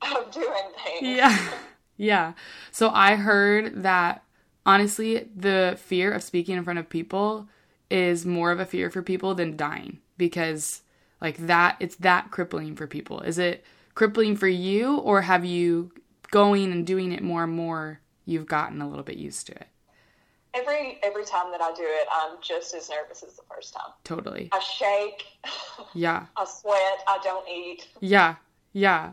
of 0.02 0.30
doing 0.30 0.70
things. 0.84 1.02
Yeah. 1.02 1.36
Yeah. 1.96 2.32
So 2.72 2.90
I 2.90 3.14
heard 3.14 3.84
that 3.84 4.24
honestly, 4.66 5.28
the 5.36 5.78
fear 5.80 6.10
of 6.12 6.24
speaking 6.24 6.56
in 6.56 6.64
front 6.64 6.80
of 6.80 6.88
people 6.88 7.48
is 7.88 8.26
more 8.26 8.50
of 8.50 8.58
a 8.58 8.66
fear 8.66 8.90
for 8.90 9.00
people 9.00 9.36
than 9.36 9.56
dying 9.56 10.00
because 10.18 10.82
like 11.20 11.36
that 11.46 11.76
it's 11.78 11.94
that 11.96 12.32
crippling 12.32 12.74
for 12.74 12.88
people. 12.88 13.20
Is 13.20 13.38
it 13.38 13.64
crippling 13.94 14.36
for 14.36 14.48
you 14.48 14.96
or 14.98 15.22
have 15.22 15.44
you 15.44 15.92
going 16.30 16.72
and 16.72 16.86
doing 16.86 17.12
it 17.12 17.22
more 17.22 17.44
and 17.44 17.52
more 17.52 18.00
you've 18.24 18.46
gotten 18.46 18.80
a 18.82 18.88
little 18.88 19.04
bit 19.04 19.16
used 19.16 19.46
to 19.46 19.52
it? 19.52 19.68
Every 20.52 20.98
every 21.02 21.24
time 21.24 21.50
that 21.50 21.60
I 21.60 21.72
do 21.74 21.82
it, 21.82 22.06
I'm 22.12 22.36
just 22.40 22.74
as 22.74 22.88
nervous 22.88 23.24
as 23.24 23.34
the 23.34 23.42
first 23.52 23.74
time. 23.74 23.92
Totally. 24.04 24.48
I 24.52 24.60
shake, 24.60 25.24
Yeah. 25.94 26.26
I 26.36 26.44
sweat, 26.44 27.02
I 27.08 27.18
don't 27.24 27.48
eat. 27.48 27.88
Yeah, 28.00 28.36
yeah. 28.72 29.12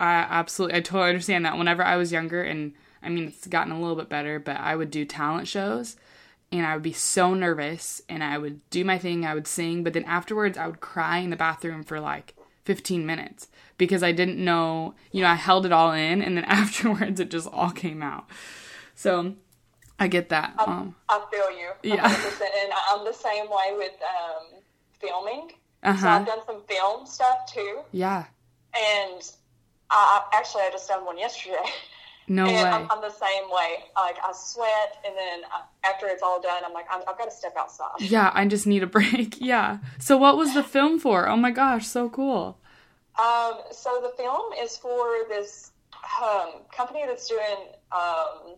I 0.00 0.26
absolutely, 0.28 0.76
I 0.78 0.80
totally 0.80 1.10
understand 1.10 1.44
that. 1.44 1.58
Whenever 1.58 1.84
I 1.84 1.96
was 1.96 2.10
younger, 2.10 2.42
and 2.42 2.72
I 3.02 3.08
mean, 3.08 3.28
it's 3.28 3.46
gotten 3.46 3.72
a 3.72 3.80
little 3.80 3.96
bit 3.96 4.08
better, 4.08 4.40
but 4.40 4.56
I 4.56 4.74
would 4.74 4.90
do 4.90 5.04
talent 5.04 5.46
shows 5.46 5.96
and 6.50 6.66
I 6.66 6.74
would 6.74 6.82
be 6.82 6.92
so 6.92 7.34
nervous 7.34 8.02
and 8.08 8.24
I 8.24 8.38
would 8.38 8.68
do 8.70 8.84
my 8.84 8.98
thing, 8.98 9.24
I 9.24 9.34
would 9.34 9.46
sing, 9.46 9.84
but 9.84 9.92
then 9.92 10.04
afterwards 10.04 10.56
I 10.56 10.66
would 10.66 10.80
cry 10.80 11.18
in 11.18 11.30
the 11.30 11.36
bathroom 11.36 11.84
for 11.84 12.00
like 12.00 12.34
15 12.64 13.04
minutes 13.04 13.48
because 13.78 14.02
I 14.02 14.12
didn't 14.12 14.38
know, 14.44 14.94
you 15.12 15.22
know, 15.22 15.28
I 15.28 15.34
held 15.34 15.64
it 15.64 15.72
all 15.72 15.92
in 15.92 16.20
and 16.20 16.36
then 16.36 16.44
afterwards 16.46 17.20
it 17.20 17.30
just 17.30 17.48
all 17.50 17.70
came 17.70 18.02
out. 18.02 18.26
So 18.94 19.34
I 19.98 20.08
get 20.08 20.28
that. 20.28 20.54
Um, 20.58 20.94
I 21.08 21.24
feel 21.30 21.50
you. 21.58 21.70
Yeah. 21.82 22.08
100%. 22.08 22.40
And 22.62 22.72
I'm 22.90 23.04
the 23.04 23.12
same 23.12 23.46
way 23.48 23.76
with 23.76 23.92
um, 24.02 24.60
filming. 25.00 25.50
So 25.84 25.90
uh-huh. 25.90 26.08
I've 26.08 26.26
done 26.26 26.40
some 26.44 26.62
film 26.68 27.06
stuff 27.06 27.52
too. 27.52 27.80
Yeah. 27.92 28.26
And 28.76 29.22
I, 29.90 30.20
I- 30.32 30.36
actually, 30.36 30.62
I 30.62 30.70
just 30.70 30.88
done 30.88 31.04
one 31.06 31.16
yesterday. 31.18 31.56
No 32.30 32.44
and 32.44 32.52
way. 32.52 32.62
I'm, 32.62 32.86
I'm 32.90 33.00
the 33.00 33.10
same 33.10 33.44
way. 33.50 33.84
Like, 33.96 34.16
I 34.22 34.32
sweat, 34.34 35.02
and 35.06 35.16
then 35.16 35.48
after 35.82 36.06
it's 36.08 36.22
all 36.22 36.42
done, 36.42 36.62
I'm 36.62 36.74
like, 36.74 36.84
I'm, 36.90 37.00
I've 37.08 37.16
got 37.16 37.24
to 37.24 37.30
step 37.30 37.54
outside. 37.58 38.00
yeah, 38.00 38.30
I 38.34 38.44
just 38.46 38.66
need 38.66 38.82
a 38.82 38.86
break. 38.86 39.40
Yeah. 39.48 39.78
So 39.98 40.18
what 40.18 40.36
was 40.36 40.52
the 40.52 40.62
film 40.62 40.98
for? 40.98 41.26
Oh 41.26 41.36
my 41.38 41.50
gosh, 41.50 41.86
so 41.86 42.10
cool. 42.10 42.58
Um, 43.18 43.60
so 43.72 44.00
the 44.00 44.12
film 44.16 44.52
is 44.60 44.76
for 44.76 45.26
this 45.28 45.72
um, 46.22 46.62
company 46.74 47.02
that's 47.06 47.28
doing, 47.28 47.56
um, 47.90 48.56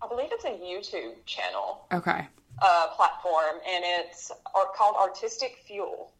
I 0.00 0.08
believe 0.08 0.28
it's 0.32 0.44
a 0.44 0.48
YouTube 0.48 1.24
channel 1.26 1.86
Okay. 1.92 2.26
uh, 2.62 2.86
platform, 2.96 3.56
and 3.68 3.84
it's 3.84 4.32
called 4.76 4.96
Artistic 4.96 5.58
Fuel. 5.66 6.12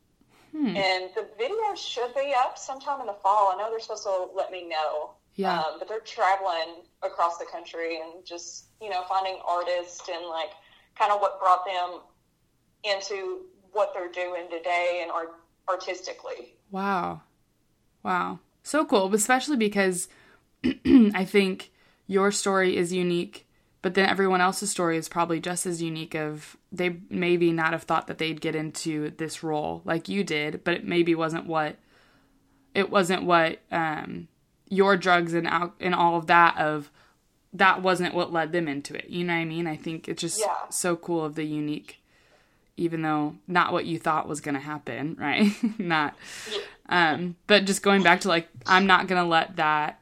Hmm. 0.53 0.77
And 0.77 1.11
the 1.15 1.29
video 1.39 1.75
should 1.77 2.15
be 2.15 2.35
up 2.37 2.59
sometime 2.59 3.01
in 3.01 3.07
the 3.07 3.17
fall. 3.23 3.53
I 3.55 3.59
know 3.59 3.71
they're 3.71 3.81
supposed 3.81 4.05
to 4.05 4.29
let 4.35 4.51
me 4.51 4.69
know. 4.69 5.13
Yeah. 5.35 5.61
Um, 5.61 5.79
but 5.79 5.89
they're 5.89 6.01
traveling 6.01 6.83
across 7.03 7.39
the 7.39 7.45
country 7.45 8.01
and 8.01 8.25
just, 8.25 8.67
you 8.83 8.91
know, 8.91 9.03
finding 9.09 9.39
artists 9.47 10.09
and 10.13 10.27
like 10.27 10.51
kind 10.99 11.13
of 11.13 11.21
what 11.21 11.39
brought 11.39 11.65
them 11.65 12.01
into 12.83 13.43
what 13.73 13.93
they're 13.95 14.11
doing 14.11 14.49
today 14.51 15.01
and 15.03 15.11
art- 15.13 15.37
artistically. 15.69 16.55
Wow. 16.73 17.21
Wow. 18.09 18.39
So 18.63 18.87
cool, 18.87 19.15
especially 19.15 19.59
because 19.59 20.09
I 20.65 21.27
think 21.27 21.71
your 22.07 22.33
story 22.33 22.75
is 22.75 22.91
unique, 22.91 23.47
but 23.83 23.93
then 23.93 24.09
everyone 24.09 24.41
else's 24.41 24.71
story 24.71 24.97
is 24.97 25.11
probably 25.11 25.41
just 25.41 25.67
as 25.67 25.83
unique 25.83 26.15
of 26.15 26.57
they 26.73 26.97
maybe 27.11 27.53
not 27.53 27.73
have 27.73 27.83
thought 27.83 28.07
that 28.07 28.17
they'd 28.17 28.41
get 28.41 28.55
into 28.55 29.11
this 29.19 29.43
role 29.43 29.83
like 29.85 30.09
you 30.09 30.25
did, 30.25 30.65
but 30.65 30.73
it 30.73 30.85
maybe 30.87 31.15
wasn't 31.15 31.47
what 31.47 31.77
it 32.75 32.89
wasn't 32.91 33.25
what 33.25 33.59
um 33.71 34.27
your 34.71 34.97
drugs 34.97 35.35
and 35.35 35.47
al- 35.47 35.75
and 35.79 35.95
all 35.95 36.17
of 36.17 36.29
that 36.29 36.57
of 36.57 36.91
that 37.53 37.83
wasn't 37.83 38.15
what 38.15 38.33
led 38.33 38.53
them 38.53 38.69
into 38.69 38.95
it. 38.95 39.11
You 39.11 39.25
know 39.25 39.35
what 39.35 39.41
I 39.41 39.45
mean? 39.45 39.67
I 39.67 39.77
think 39.77 40.09
it's 40.09 40.23
just 40.23 40.41
Yeah. 40.41 40.55
so 40.71 40.97
cool 40.97 41.27
of 41.27 41.35
the 41.35 41.45
unique 41.45 41.97
even 42.81 43.03
though 43.03 43.35
not 43.49 43.73
what 43.73 43.87
you 43.87 43.99
thought 43.99 44.29
was 44.29 44.41
going 44.41 44.55
to 44.55 44.61
happen, 44.61 45.17
right? 45.21 45.51
not 45.81 46.15
um 46.89 47.37
but 47.47 47.65
just 47.65 47.83
going 47.83 48.03
back 48.03 48.21
to 48.21 48.29
like 48.29 48.49
I'm 48.67 48.87
not 48.87 49.07
going 49.07 49.23
to 49.23 49.29
let 49.29 49.57
that 49.57 50.01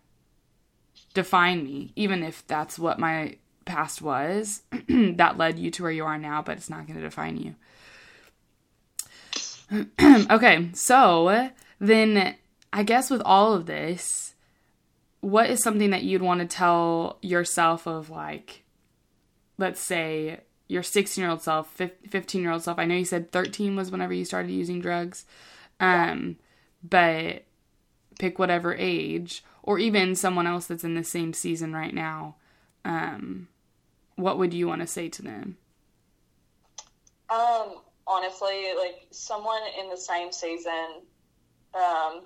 define 1.15 1.65
me 1.65 1.93
even 1.97 2.23
if 2.23 2.47
that's 2.47 2.79
what 2.79 2.99
my 2.99 3.37
past 3.67 4.01
was 4.01 4.63
that 4.89 5.37
led 5.37 5.59
you 5.59 5.71
to 5.73 5.83
where 5.83 5.93
you 5.93 6.07
are 6.07 6.17
now, 6.17 6.41
but 6.41 6.57
it's 6.57 6.71
not 6.71 6.87
going 6.87 6.99
to 6.99 7.03
define 7.03 7.37
you. 7.37 7.55
okay, 10.31 10.71
so 10.73 11.51
then 11.79 12.37
I 12.73 12.83
guess 12.83 13.11
with 13.11 13.21
all 13.23 13.53
of 13.53 13.67
this, 13.67 14.35
what 15.21 15.51
is 15.51 15.63
something 15.63 15.91
that 15.91 16.05
you'd 16.05 16.23
want 16.23 16.41
to 16.41 16.47
tell 16.47 17.19
yourself 17.21 17.87
of 17.87 18.09
like, 18.09 18.63
let's 19.59 19.81
say 19.81 20.41
your 20.69 20.83
16 20.83 21.21
year 21.21 21.31
old 21.31 21.43
self, 21.43 21.69
15 21.69 22.41
year 22.41 22.53
old 22.53 22.63
self? 22.63 22.79
I 22.79 22.87
know 22.87 22.95
you 22.95 23.05
said 23.05 23.33
13 23.33 23.77
was 23.77 23.91
whenever 23.91 24.15
you 24.15 24.25
started 24.25 24.53
using 24.53 24.81
drugs, 24.81 25.27
um, 25.81 26.37
but 26.83 27.43
pick 28.19 28.39
whatever 28.39 28.75
age, 28.75 29.45
or 29.63 29.79
even 29.79 30.15
someone 30.15 30.47
else 30.47 30.67
that's 30.67 30.85
in 30.85 30.95
the 30.95 31.05
same 31.05 31.33
season 31.33 31.73
right 31.75 31.95
now. 31.95 32.37
Um, 32.85 33.49
what 34.17 34.39
would 34.39 34.55
you 34.55 34.67
want 34.69 34.81
to 34.81 34.87
say 34.87 35.09
to 35.09 35.23
them? 35.23 35.57
Um, 37.29 37.77
honestly, 38.07 38.69
like 38.79 39.07
someone 39.11 39.61
in 39.81 39.91
the 39.91 39.97
same 39.97 40.31
season 40.33 41.03
um, 41.75 42.23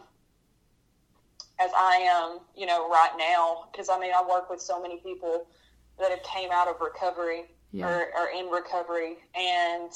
as 1.59 1.71
I 1.77 1.97
am, 2.11 2.41
you 2.57 2.67
know, 2.67 2.89
right 2.89 3.13
now, 3.19 3.69
because 3.73 3.89
I 3.89 3.99
mean, 3.99 4.13
I 4.15 4.23
work 4.29 4.51
with 4.51 4.61
so 4.61 4.81
many 4.81 4.99
people 4.99 5.47
that 5.99 6.11
have 6.11 6.23
came 6.23 6.51
out 6.53 6.69
of 6.69 6.81
recovery 6.81 7.45
Yeah. 7.73 7.89
or 7.89 8.09
are 8.17 8.31
in 8.39 8.47
recovery, 8.47 9.17
and 9.35 9.91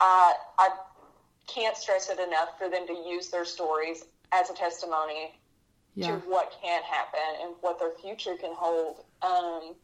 I 0.00 0.34
I 0.58 0.70
can't 1.54 1.76
stress 1.76 2.08
it 2.10 2.18
enough 2.18 2.58
for 2.58 2.68
them 2.68 2.86
to 2.86 2.92
use 2.92 3.28
their 3.30 3.44
stories 3.44 4.04
as 4.32 4.50
a 4.50 4.54
testimony 4.54 5.34
Yeah. 5.94 6.06
to 6.08 6.12
what 6.28 6.52
can 6.62 6.82
happen 6.82 7.20
and 7.42 7.54
what 7.60 7.78
their 7.78 7.92
future 8.00 8.36
can 8.36 8.52
hold. 8.54 9.04
Um, 9.22 9.74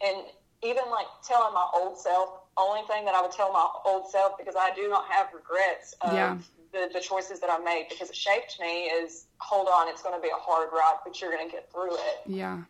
and 0.00 0.24
even 0.62 0.84
like 0.90 1.06
telling 1.26 1.54
my 1.54 1.66
old 1.74 1.98
self, 1.98 2.40
only 2.56 2.82
thing 2.88 3.04
that 3.04 3.14
I 3.14 3.22
would 3.22 3.30
tell 3.32 3.52
my 3.52 3.66
old 3.84 4.10
self 4.10 4.36
because 4.36 4.54
I 4.58 4.74
do 4.74 4.88
not 4.88 5.06
have 5.08 5.28
regrets 5.32 5.94
of 6.00 6.12
Yeah. 6.12 6.38
the, 6.72 6.90
the 6.92 7.00
choices 7.00 7.40
that 7.40 7.50
I 7.50 7.58
made 7.58 7.86
because 7.88 8.10
it 8.10 8.16
shaped 8.16 8.58
me 8.60 8.84
is 8.86 9.26
hold 9.38 9.68
on, 9.68 9.88
it's 9.88 10.02
going 10.02 10.14
to 10.14 10.20
be 10.20 10.28
a 10.28 10.38
hard 10.40 10.68
ride, 10.72 10.96
but 11.04 11.20
you're 11.20 11.30
going 11.30 11.48
to 11.48 11.52
get 11.52 11.70
through 11.72 11.94
it. 11.94 12.20
Yeah. 12.26 12.62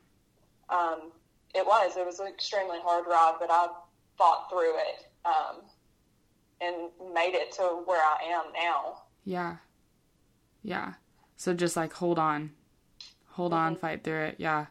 Um, 0.69 1.11
it 1.55 1.67
was. 1.67 1.97
It 1.97 2.05
was 2.07 2.21
an 2.21 2.27
extremely 2.29 2.79
hard 2.83 3.07
ride, 3.09 3.37
but 3.41 3.51
I 3.51 3.69
fought 4.19 4.51
through 4.51 4.77
it 4.79 5.11
um, 5.25 5.63
and 6.61 6.91
made 7.15 7.35
it 7.35 7.53
to 7.53 7.83
where 7.85 8.03
I 8.03 8.25
am 8.31 8.53
now. 8.53 9.03
Yeah. 9.25 9.57
Yeah. 10.63 10.95
So 11.37 11.55
just 11.55 11.77
like 11.77 11.93
hold 11.93 12.19
on. 12.19 12.53
Hold 13.31 13.53
mm-hmm. 13.53 13.61
on, 13.61 13.77
fight 13.77 14.05
through 14.05 14.25
it. 14.25 14.37
Yeah. 14.39 14.67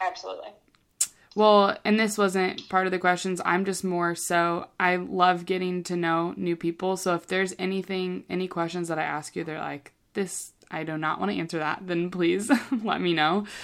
Absolutely. 0.00 0.50
Well, 1.34 1.76
and 1.84 1.98
this 1.98 2.16
wasn't 2.16 2.68
part 2.68 2.86
of 2.86 2.92
the 2.92 2.98
questions. 2.98 3.40
I'm 3.44 3.64
just 3.64 3.82
more 3.82 4.14
so 4.14 4.68
I 4.78 4.96
love 4.96 5.46
getting 5.46 5.82
to 5.84 5.96
know 5.96 6.32
new 6.36 6.54
people. 6.54 6.96
So 6.96 7.14
if 7.14 7.26
there's 7.26 7.54
anything, 7.58 8.24
any 8.30 8.46
questions 8.46 8.88
that 8.88 8.98
I 8.98 9.02
ask 9.02 9.34
you, 9.34 9.42
they're 9.42 9.58
like, 9.58 9.92
this, 10.12 10.52
I 10.70 10.84
do 10.84 10.96
not 10.96 11.18
want 11.18 11.32
to 11.32 11.38
answer 11.38 11.58
that, 11.58 11.86
then 11.86 12.10
please 12.10 12.50
let 12.82 13.00
me 13.00 13.12
know. 13.12 13.46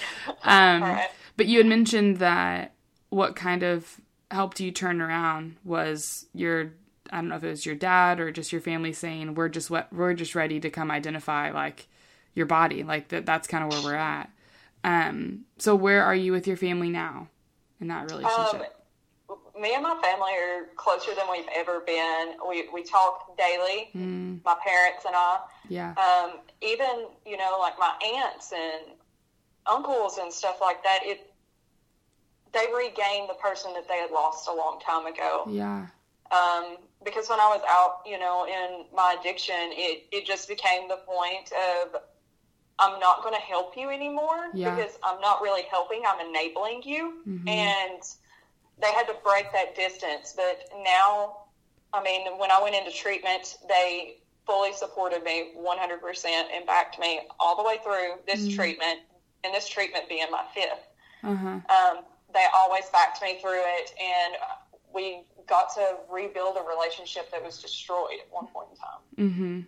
Um, 0.43 0.81
right. 0.81 1.07
But 1.37 1.45
you 1.45 1.59
had 1.59 1.67
mentioned 1.67 2.17
that 2.17 2.73
what 3.09 3.35
kind 3.35 3.63
of 3.63 4.01
helped 4.31 4.59
you 4.59 4.71
turn 4.71 4.99
around 4.99 5.55
was 5.63 6.25
your, 6.33 6.73
I 7.11 7.17
don't 7.17 7.29
know 7.29 7.35
if 7.35 7.43
it 7.43 7.49
was 7.49 7.65
your 7.65 7.75
dad 7.75 8.19
or 8.19 8.31
just 8.31 8.51
your 8.51 8.61
family 8.61 8.93
saying, 8.93 9.35
we're 9.35 9.49
just, 9.49 9.69
we're 9.69 10.13
just 10.13 10.35
ready 10.35 10.59
to 10.59 10.69
come 10.69 10.89
identify 10.89 11.51
like 11.51 11.87
your 12.33 12.45
body. 12.45 12.83
Like 12.83 13.09
that, 13.09 13.25
that's 13.25 13.47
kind 13.47 13.63
of 13.63 13.71
where 13.71 13.93
we're 13.93 13.99
at. 13.99 14.29
Um, 14.83 15.41
so 15.57 15.75
where 15.75 16.03
are 16.03 16.15
you 16.15 16.31
with 16.31 16.47
your 16.47 16.57
family 16.57 16.89
now? 16.89 17.27
in 17.81 17.87
that 17.87 18.09
relationship? 18.09 18.77
Um, 19.29 19.37
me 19.59 19.73
and 19.73 19.83
my 19.83 19.99
family 20.01 20.31
are 20.33 20.67
closer 20.75 21.13
than 21.13 21.25
we've 21.29 21.49
ever 21.55 21.81
been. 21.81 22.33
We 22.47 22.69
we 22.73 22.83
talk 22.83 23.37
daily. 23.37 23.89
Mm. 23.95 24.43
My 24.45 24.55
parents 24.65 25.03
and 25.05 25.15
I. 25.15 25.39
Yeah. 25.67 25.93
Um, 25.97 26.39
even 26.61 27.07
you 27.25 27.37
know 27.37 27.57
like 27.59 27.73
my 27.77 27.93
aunts 28.15 28.53
and 28.53 28.95
uncles 29.65 30.17
and 30.19 30.31
stuff 30.31 30.59
like 30.61 30.83
that. 30.83 30.99
It 31.03 31.33
they 32.53 32.65
regained 32.75 33.29
the 33.29 33.37
person 33.41 33.73
that 33.73 33.87
they 33.87 33.97
had 33.97 34.11
lost 34.11 34.47
a 34.47 34.53
long 34.53 34.79
time 34.85 35.05
ago. 35.05 35.45
Yeah. 35.49 35.87
Um, 36.31 36.77
because 37.03 37.29
when 37.29 37.39
I 37.39 37.47
was 37.47 37.61
out, 37.67 38.01
you 38.05 38.19
know, 38.19 38.45
in 38.45 38.85
my 38.95 39.15
addiction, 39.19 39.55
it, 39.71 40.05
it 40.11 40.25
just 40.25 40.47
became 40.47 40.87
the 40.87 40.97
point 40.97 41.51
of 41.51 42.01
I'm 42.79 42.99
not 42.99 43.21
going 43.21 43.35
to 43.35 43.41
help 43.41 43.77
you 43.77 43.89
anymore 43.89 44.49
yeah. 44.53 44.73
because 44.73 44.97
I'm 45.03 45.21
not 45.21 45.41
really 45.41 45.63
helping. 45.69 46.01
I'm 46.07 46.25
enabling 46.27 46.81
you. 46.83 47.21
Mm-hmm. 47.27 47.47
And 47.47 48.01
they 48.81 48.91
had 48.91 49.05
to 49.07 49.15
break 49.23 49.51
that 49.53 49.75
distance. 49.75 50.33
But 50.35 50.69
now, 50.83 51.37
I 51.93 52.01
mean, 52.01 52.25
when 52.39 52.51
I 52.51 52.61
went 52.61 52.75
into 52.75 52.91
treatment, 52.91 53.57
they 53.67 54.17
fully 54.47 54.73
supported 54.73 55.23
me 55.23 55.51
100% 55.55 56.25
and 56.25 56.65
backed 56.65 56.99
me 56.99 57.21
all 57.39 57.55
the 57.55 57.63
way 57.63 57.77
through 57.83 58.15
this 58.25 58.41
mm-hmm. 58.41 58.55
treatment, 58.55 58.99
and 59.43 59.53
this 59.53 59.67
treatment 59.67 60.09
being 60.09 60.25
my 60.31 60.43
5th 60.55 60.81
uh-huh. 61.23 61.47
um, 61.47 62.03
they 62.33 62.45
always 62.55 62.85
backed 62.91 63.21
me 63.21 63.37
through 63.41 63.61
it. 63.61 63.93
And 63.99 64.35
we 64.93 65.23
got 65.47 65.73
to 65.75 65.97
rebuild 66.09 66.57
a 66.57 66.63
relationship 66.67 67.31
that 67.31 67.43
was 67.43 67.61
destroyed 67.61 68.19
at 68.19 68.31
one 68.31 68.47
point 68.47 68.69
in 68.71 68.77
time. 68.77 69.31
Mm-hmm. 69.31 69.59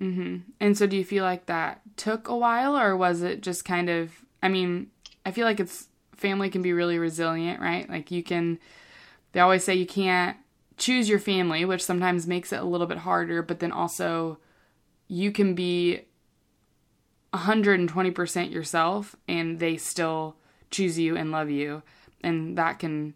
Mm-hmm. 0.00 0.36
And 0.60 0.78
so, 0.78 0.86
do 0.86 0.96
you 0.96 1.04
feel 1.04 1.24
like 1.24 1.46
that 1.46 1.82
took 1.96 2.28
a 2.28 2.36
while, 2.36 2.76
or 2.76 2.96
was 2.96 3.22
it 3.22 3.42
just 3.42 3.64
kind 3.64 3.90
of? 3.90 4.12
I 4.42 4.48
mean, 4.48 4.90
I 5.26 5.30
feel 5.30 5.44
like 5.44 5.60
it's 5.60 5.88
family 6.16 6.48
can 6.48 6.62
be 6.62 6.72
really 6.72 6.98
resilient, 6.98 7.60
right? 7.60 7.88
Like 7.88 8.10
you 8.10 8.22
can. 8.22 8.58
They 9.32 9.40
always 9.40 9.62
say 9.62 9.74
you 9.74 9.86
can't 9.86 10.36
choose 10.78 11.08
your 11.08 11.18
family, 11.18 11.64
which 11.64 11.84
sometimes 11.84 12.26
makes 12.26 12.52
it 12.52 12.60
a 12.60 12.64
little 12.64 12.86
bit 12.86 12.98
harder. 12.98 13.42
But 13.42 13.60
then 13.60 13.72
also, 13.72 14.38
you 15.06 15.30
can 15.30 15.54
be 15.54 16.06
120% 17.34 18.50
yourself, 18.50 19.14
and 19.28 19.58
they 19.58 19.76
still 19.76 20.36
choose 20.70 20.98
you 20.98 21.16
and 21.16 21.30
love 21.30 21.50
you, 21.50 21.82
and 22.22 22.56
that 22.56 22.78
can. 22.78 23.14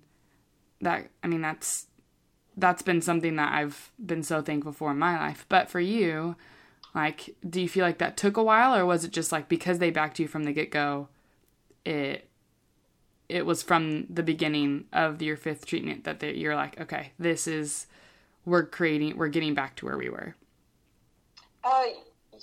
That 0.83 1.09
I 1.23 1.29
mean, 1.29 1.41
that's 1.41 1.87
that's 2.57 2.83
been 2.83 3.03
something 3.03 3.37
that 3.37 3.53
I've 3.53 3.91
been 4.05 4.23
so 4.23 4.43
thankful 4.43 4.73
for 4.73 4.91
in 4.91 4.99
my 4.99 5.19
life. 5.19 5.45
But 5.49 5.69
for 5.69 5.81
you, 5.81 6.37
like, 6.95 7.35
do 7.49 7.61
you 7.61 7.69
feel 7.69 7.85
like 7.85 7.99
that 7.99 8.17
took 8.17 8.37
a 8.37 8.43
while, 8.43 8.75
or 8.75 8.87
was 8.87 9.05
it 9.05 9.11
just 9.11 9.33
like 9.33 9.49
because 9.49 9.79
they 9.79 9.91
backed 9.91 10.19
you 10.19 10.29
from 10.29 10.45
the 10.45 10.53
get 10.53 10.71
go, 10.71 11.09
it 11.85 12.29
it 13.29 13.47
was 13.47 13.63
from 13.63 14.07
the 14.11 14.23
beginning 14.23 14.85
of 14.93 15.23
your 15.23 15.37
fifth 15.37 15.67
treatment 15.67 16.05
that 16.05 16.21
they, 16.21 16.35
you're 16.35 16.55
like, 16.55 16.81
okay, 16.81 17.13
this 17.19 17.47
is 17.47 17.87
we're 18.45 18.65
creating, 18.67 19.17
we're 19.17 19.29
getting 19.29 19.55
back 19.55 19.75
to 19.77 19.87
where 19.87 19.97
we 19.97 20.11
were. 20.11 20.37
Uh, 21.65 21.85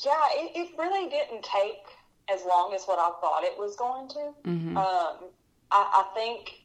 yeah, 0.03 0.27
it, 0.33 0.51
it 0.55 0.77
really 0.77 1.09
didn't 1.09 1.43
take 1.43 1.85
as 2.33 2.43
long 2.47 2.73
as 2.73 2.85
what 2.85 2.97
I 2.97 3.11
thought 3.21 3.43
it 3.43 3.57
was 3.57 3.75
going 3.75 4.07
to. 4.09 4.49
Mm-hmm. 4.49 4.77
Um, 4.77 5.15
I, 5.71 6.03
I 6.03 6.05
think 6.15 6.60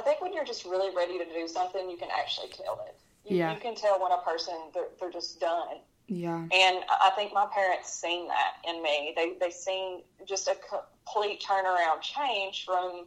I 0.00 0.02
think 0.02 0.22
when 0.22 0.32
you're 0.32 0.46
just 0.46 0.64
really 0.64 0.94
ready 0.96 1.18
to 1.18 1.24
do 1.26 1.46
something, 1.46 1.90
you 1.90 1.98
can 1.98 2.08
actually 2.16 2.48
tell 2.48 2.80
it. 2.86 2.96
You, 3.30 3.36
yeah. 3.36 3.52
you 3.52 3.60
can 3.60 3.74
tell 3.74 4.00
when 4.00 4.12
a 4.12 4.22
person 4.22 4.54
they're, 4.72 4.88
they're 4.98 5.10
just 5.10 5.38
done. 5.40 5.76
Yeah. 6.06 6.38
And 6.38 6.78
I 6.88 7.12
think 7.14 7.34
my 7.34 7.46
parents 7.52 7.92
seen 7.92 8.28
that 8.28 8.54
in 8.66 8.82
me. 8.82 9.12
They 9.14 9.34
they 9.38 9.50
seen 9.50 10.00
just 10.26 10.48
a 10.48 10.56
complete 10.56 11.42
turnaround 11.42 12.00
change 12.00 12.64
from 12.64 13.06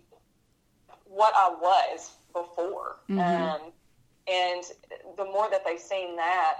what 1.05 1.33
I 1.35 1.49
was 1.49 2.11
before. 2.31 2.97
Mm-hmm. 3.09 3.19
Um, 3.19 3.71
and 4.27 4.63
the 5.17 5.25
more 5.25 5.49
that 5.49 5.65
they 5.65 5.77
seen 5.77 6.15
that, 6.15 6.59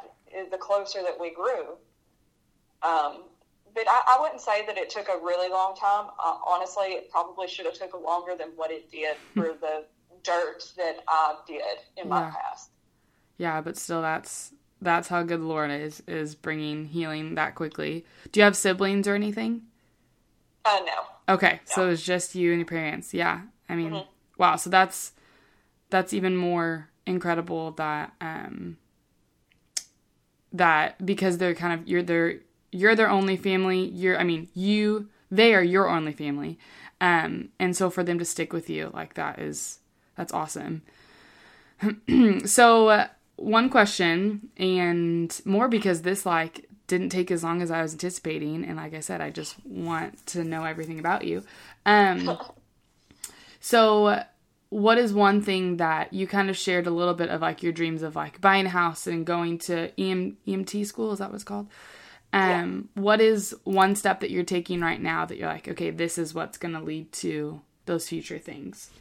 the 0.51 0.57
closer 0.57 1.01
that 1.03 1.17
we 1.19 1.33
grew. 1.33 1.77
Um, 2.81 3.23
but 3.73 3.85
I, 3.87 4.17
I, 4.17 4.21
wouldn't 4.21 4.41
say 4.41 4.65
that 4.65 4.77
it 4.77 4.89
took 4.89 5.07
a 5.07 5.17
really 5.23 5.49
long 5.49 5.75
time. 5.75 6.07
Uh, 6.19 6.35
honestly, 6.45 6.87
it 6.87 7.09
probably 7.09 7.47
should 7.47 7.65
have 7.65 7.75
took 7.75 7.93
longer 7.93 8.35
than 8.37 8.49
what 8.55 8.69
it 8.69 8.91
did 8.91 9.15
for 9.33 9.55
the 9.61 9.85
dirt 10.23 10.71
that 10.77 10.97
I 11.07 11.35
did 11.47 11.61
in 11.97 12.05
yeah. 12.05 12.09
my 12.09 12.29
past. 12.29 12.71
Yeah, 13.37 13.61
but 13.61 13.77
still, 13.77 14.01
that's 14.01 14.53
that's 14.81 15.07
how 15.07 15.23
good 15.23 15.41
the 15.41 15.45
Lord 15.45 15.71
is 15.71 16.03
is 16.07 16.35
bringing 16.35 16.85
healing 16.85 17.35
that 17.35 17.55
quickly. 17.55 18.05
Do 18.31 18.39
you 18.39 18.43
have 18.43 18.55
siblings 18.55 19.07
or 19.07 19.15
anything? 19.15 19.63
Uh, 20.65 20.79
no. 20.85 21.33
Okay, 21.33 21.53
no. 21.53 21.59
so 21.75 21.89
it's 21.89 22.03
just 22.03 22.35
you 22.35 22.51
and 22.51 22.59
your 22.59 22.67
parents. 22.67 23.13
Yeah, 23.13 23.41
I 23.69 23.75
mean, 23.75 23.91
mm-hmm. 23.91 24.09
wow. 24.37 24.55
So 24.55 24.69
that's 24.69 25.13
that's 25.89 26.13
even 26.13 26.35
more 26.35 26.89
incredible 27.05 27.71
that 27.71 28.13
um 28.21 28.77
that 30.53 31.05
because 31.05 31.37
they're 31.37 31.55
kind 31.55 31.79
of 31.79 31.87
you're 31.87 32.03
their 32.03 32.39
you're 32.71 32.95
their 32.95 33.09
only 33.09 33.37
family. 33.37 33.85
You're 33.87 34.17
I 34.17 34.23
mean 34.23 34.49
you 34.53 35.09
they 35.31 35.55
are 35.55 35.63
your 35.63 35.89
only 35.89 36.13
family, 36.13 36.59
um, 37.01 37.49
and 37.59 37.75
so 37.75 37.89
for 37.89 38.03
them 38.03 38.19
to 38.19 38.25
stick 38.25 38.53
with 38.53 38.69
you 38.69 38.91
like 38.93 39.15
that 39.15 39.39
is 39.39 39.79
that's 40.15 40.33
awesome. 40.33 40.81
so. 42.45 42.87
Uh, 42.89 43.07
one 43.35 43.69
question 43.69 44.49
and 44.57 45.41
more 45.45 45.67
because 45.67 46.01
this 46.01 46.25
like 46.25 46.69
didn't 46.87 47.09
take 47.09 47.31
as 47.31 47.43
long 47.43 47.61
as 47.61 47.71
I 47.71 47.81
was 47.81 47.93
anticipating 47.93 48.63
and 48.63 48.77
like 48.77 48.93
I 48.93 48.99
said 48.99 49.21
I 49.21 49.29
just 49.29 49.55
want 49.65 50.25
to 50.27 50.43
know 50.43 50.63
everything 50.63 50.99
about 50.99 51.25
you. 51.25 51.43
Um 51.85 52.37
so 53.59 54.23
what 54.69 54.97
is 54.97 55.13
one 55.13 55.41
thing 55.41 55.77
that 55.77 56.13
you 56.13 56.25
kind 56.25 56.49
of 56.49 56.57
shared 56.57 56.87
a 56.87 56.91
little 56.91 57.13
bit 57.13 57.29
of 57.29 57.41
like 57.41 57.63
your 57.63 57.71
dreams 57.71 58.01
of 58.01 58.15
like 58.15 58.41
buying 58.41 58.65
a 58.65 58.69
house 58.69 59.07
and 59.07 59.25
going 59.25 59.59
to 59.59 59.89
EM, 59.99 60.37
EMT 60.47 60.85
school 60.85 61.11
is 61.11 61.19
that 61.19 61.29
what 61.29 61.35
it's 61.35 61.43
called? 61.43 61.67
Um 62.31 62.89
yeah. 62.95 63.01
what 63.01 63.19
is 63.19 63.55
one 63.63 63.95
step 63.95 64.19
that 64.19 64.31
you're 64.31 64.43
taking 64.43 64.81
right 64.81 65.01
now 65.01 65.25
that 65.25 65.37
you're 65.37 65.49
like 65.49 65.67
okay 65.67 65.89
this 65.89 66.17
is 66.17 66.33
what's 66.33 66.57
going 66.57 66.73
to 66.73 66.81
lead 66.81 67.11
to 67.13 67.61
those 67.85 68.07
future 68.07 68.39
things? 68.39 68.91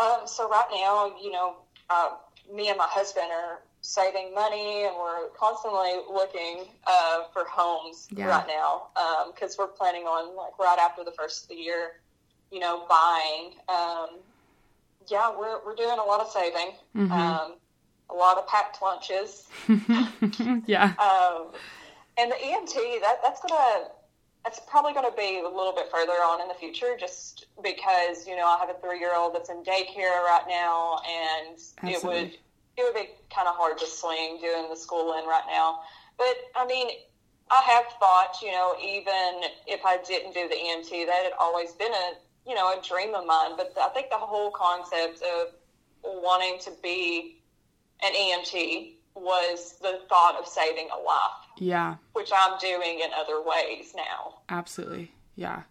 Um 0.00 0.26
so 0.26 0.48
right 0.48 0.68
now, 0.72 1.12
you 1.22 1.30
know, 1.30 1.56
uh, 1.88 2.10
me 2.52 2.68
and 2.68 2.78
my 2.78 2.88
husband 2.88 3.30
are 3.30 3.60
saving 3.82 4.34
money 4.34 4.84
and 4.84 4.94
we're 4.96 5.28
constantly 5.30 5.92
looking 6.12 6.64
uh, 6.86 7.24
for 7.32 7.44
homes 7.44 8.08
yeah. 8.10 8.26
right 8.26 8.46
now 8.46 8.82
because 9.32 9.58
um, 9.58 9.66
we're 9.66 9.72
planning 9.72 10.02
on 10.02 10.36
like 10.36 10.58
right 10.58 10.78
after 10.78 11.02
the 11.02 11.12
first 11.12 11.44
of 11.44 11.48
the 11.48 11.54
year 11.54 11.92
you 12.52 12.58
know 12.58 12.84
buying 12.88 13.52
um, 13.68 14.18
yeah 15.08 15.30
we're, 15.30 15.64
we're 15.64 15.74
doing 15.74 15.98
a 15.98 16.04
lot 16.04 16.20
of 16.20 16.30
saving 16.30 16.72
mm-hmm. 16.94 17.10
um, 17.10 17.54
a 18.10 18.14
lot 18.14 18.36
of 18.36 18.46
packed 18.46 18.82
lunches 18.82 19.48
yeah 20.66 20.92
um, 20.98 21.46
and 22.18 22.30
the 22.30 22.36
emt 22.36 22.74
that, 23.00 23.16
that's 23.22 23.40
gonna 23.40 23.86
that's 24.44 24.60
probably 24.68 24.92
going 24.92 25.08
to 25.10 25.16
be 25.16 25.40
a 25.40 25.48
little 25.48 25.74
bit 25.74 25.86
further 25.92 26.12
on 26.12 26.40
in 26.40 26.48
the 26.48 26.54
future 26.54 26.96
just 26.98 27.46
because 27.62 28.26
you 28.26 28.36
know 28.36 28.46
i 28.46 28.58
have 28.58 28.70
a 28.70 28.80
three 28.80 28.98
year 28.98 29.14
old 29.14 29.34
that's 29.34 29.50
in 29.50 29.62
daycare 29.62 30.22
right 30.24 30.44
now 30.48 30.98
and 31.06 31.58
Absolutely. 31.82 31.92
it 31.92 32.04
would 32.04 32.38
it 32.80 32.84
would 32.84 32.94
be 32.94 33.10
kind 33.34 33.48
of 33.48 33.54
hard 33.54 33.78
to 33.78 33.86
swing 33.86 34.38
doing 34.40 34.68
the 34.68 34.76
school 34.76 35.18
in 35.18 35.26
right 35.26 35.44
now. 35.48 35.80
But 36.18 36.36
I 36.56 36.66
mean, 36.66 36.88
I 37.50 37.60
have 37.62 37.84
thought, 37.98 38.36
you 38.42 38.52
know, 38.52 38.74
even 38.82 39.48
if 39.66 39.84
I 39.84 39.98
didn't 40.06 40.34
do 40.34 40.48
the 40.48 40.54
EMT, 40.54 41.06
that 41.06 41.24
had 41.24 41.32
always 41.38 41.72
been 41.72 41.92
a, 41.92 42.12
you 42.48 42.54
know, 42.54 42.72
a 42.72 42.82
dream 42.82 43.14
of 43.14 43.26
mine. 43.26 43.52
But 43.56 43.74
I 43.80 43.88
think 43.88 44.10
the 44.10 44.16
whole 44.16 44.50
concept 44.50 45.22
of 45.22 45.54
wanting 46.02 46.58
to 46.60 46.72
be 46.82 47.42
an 48.02 48.12
EMT 48.14 48.94
was 49.20 49.76
the 49.80 50.00
thought 50.08 50.36
of 50.38 50.46
saving 50.46 50.88
a 50.92 50.96
life. 50.96 51.30
Yeah. 51.58 51.96
Which 52.12 52.30
I'm 52.34 52.58
doing 52.58 53.00
in 53.00 53.10
other 53.16 53.42
ways 53.42 53.92
now. 53.96 54.40
Absolutely. 54.48 55.12
Yeah. 55.36 55.62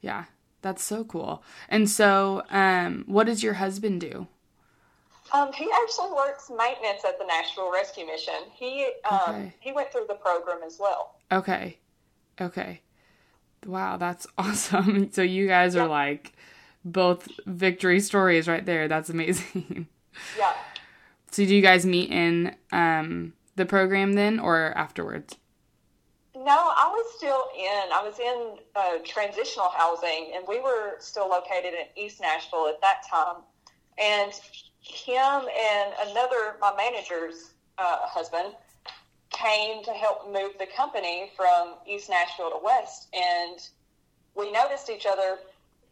Yeah. 0.00 0.24
That's 0.62 0.82
so 0.82 1.04
cool. 1.04 1.42
And 1.68 1.88
so, 1.88 2.42
um, 2.50 3.04
what 3.06 3.26
does 3.26 3.42
your 3.42 3.54
husband 3.54 4.00
do? 4.00 4.26
Um, 5.32 5.52
he 5.52 5.68
actually 5.82 6.12
works 6.12 6.50
maintenance 6.50 7.04
at 7.04 7.18
the 7.18 7.26
Nashville 7.26 7.72
Rescue 7.72 8.06
Mission. 8.06 8.34
He 8.54 8.88
um, 9.10 9.20
okay. 9.28 9.54
he 9.60 9.72
went 9.72 9.90
through 9.90 10.06
the 10.08 10.14
program 10.14 10.58
as 10.64 10.78
well. 10.78 11.16
Okay, 11.32 11.78
okay, 12.40 12.80
wow, 13.66 13.96
that's 13.96 14.26
awesome. 14.38 15.10
So 15.12 15.22
you 15.22 15.48
guys 15.48 15.74
yeah. 15.74 15.82
are 15.82 15.88
like 15.88 16.32
both 16.84 17.28
victory 17.46 18.00
stories 18.00 18.46
right 18.46 18.64
there. 18.64 18.88
That's 18.88 19.10
amazing. 19.10 19.88
Yeah. 20.38 20.54
So 21.36 21.44
do 21.44 21.54
you 21.54 21.60
guys 21.60 21.84
meet 21.84 22.10
in 22.10 22.56
um, 22.72 23.34
the 23.56 23.66
program 23.66 24.14
then, 24.14 24.40
or 24.40 24.72
afterwards? 24.74 25.36
No, 26.34 26.44
I 26.46 26.88
was 26.90 27.14
still 27.18 27.44
in. 27.54 27.92
I 27.92 28.02
was 28.02 28.18
in 28.18 28.56
uh, 28.74 29.04
transitional 29.04 29.68
housing, 29.68 30.32
and 30.34 30.46
we 30.48 30.60
were 30.60 30.94
still 30.98 31.28
located 31.28 31.74
in 31.74 32.02
East 32.02 32.22
Nashville 32.22 32.68
at 32.68 32.80
that 32.80 33.02
time. 33.10 33.42
And 33.98 34.32
him 34.80 35.18
and 35.18 35.92
another, 36.08 36.56
my 36.58 36.72
manager's 36.74 37.50
uh, 37.76 37.98
husband, 38.04 38.54
came 39.28 39.84
to 39.84 39.90
help 39.90 40.32
move 40.32 40.52
the 40.58 40.68
company 40.74 41.32
from 41.36 41.74
East 41.86 42.08
Nashville 42.08 42.48
to 42.48 42.60
West. 42.64 43.08
And 43.12 43.60
we 44.34 44.50
noticed 44.52 44.88
each 44.88 45.04
other, 45.04 45.36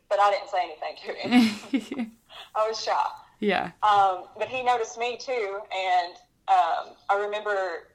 but 0.09 0.19
I 0.21 0.31
didn't 0.31 0.49
say 0.49 0.63
anything 0.63 1.83
to 1.83 1.93
him. 1.93 2.13
I 2.55 2.67
was 2.67 2.83
shy. 2.83 3.11
Yeah. 3.45 3.71
Um, 3.83 4.25
but 4.39 4.49
he 4.49 4.63
noticed 4.63 4.99
me 4.99 5.17
too. 5.17 5.59
And 5.73 6.15
um, 6.49 6.95
I 7.11 7.19
remember 7.21 7.89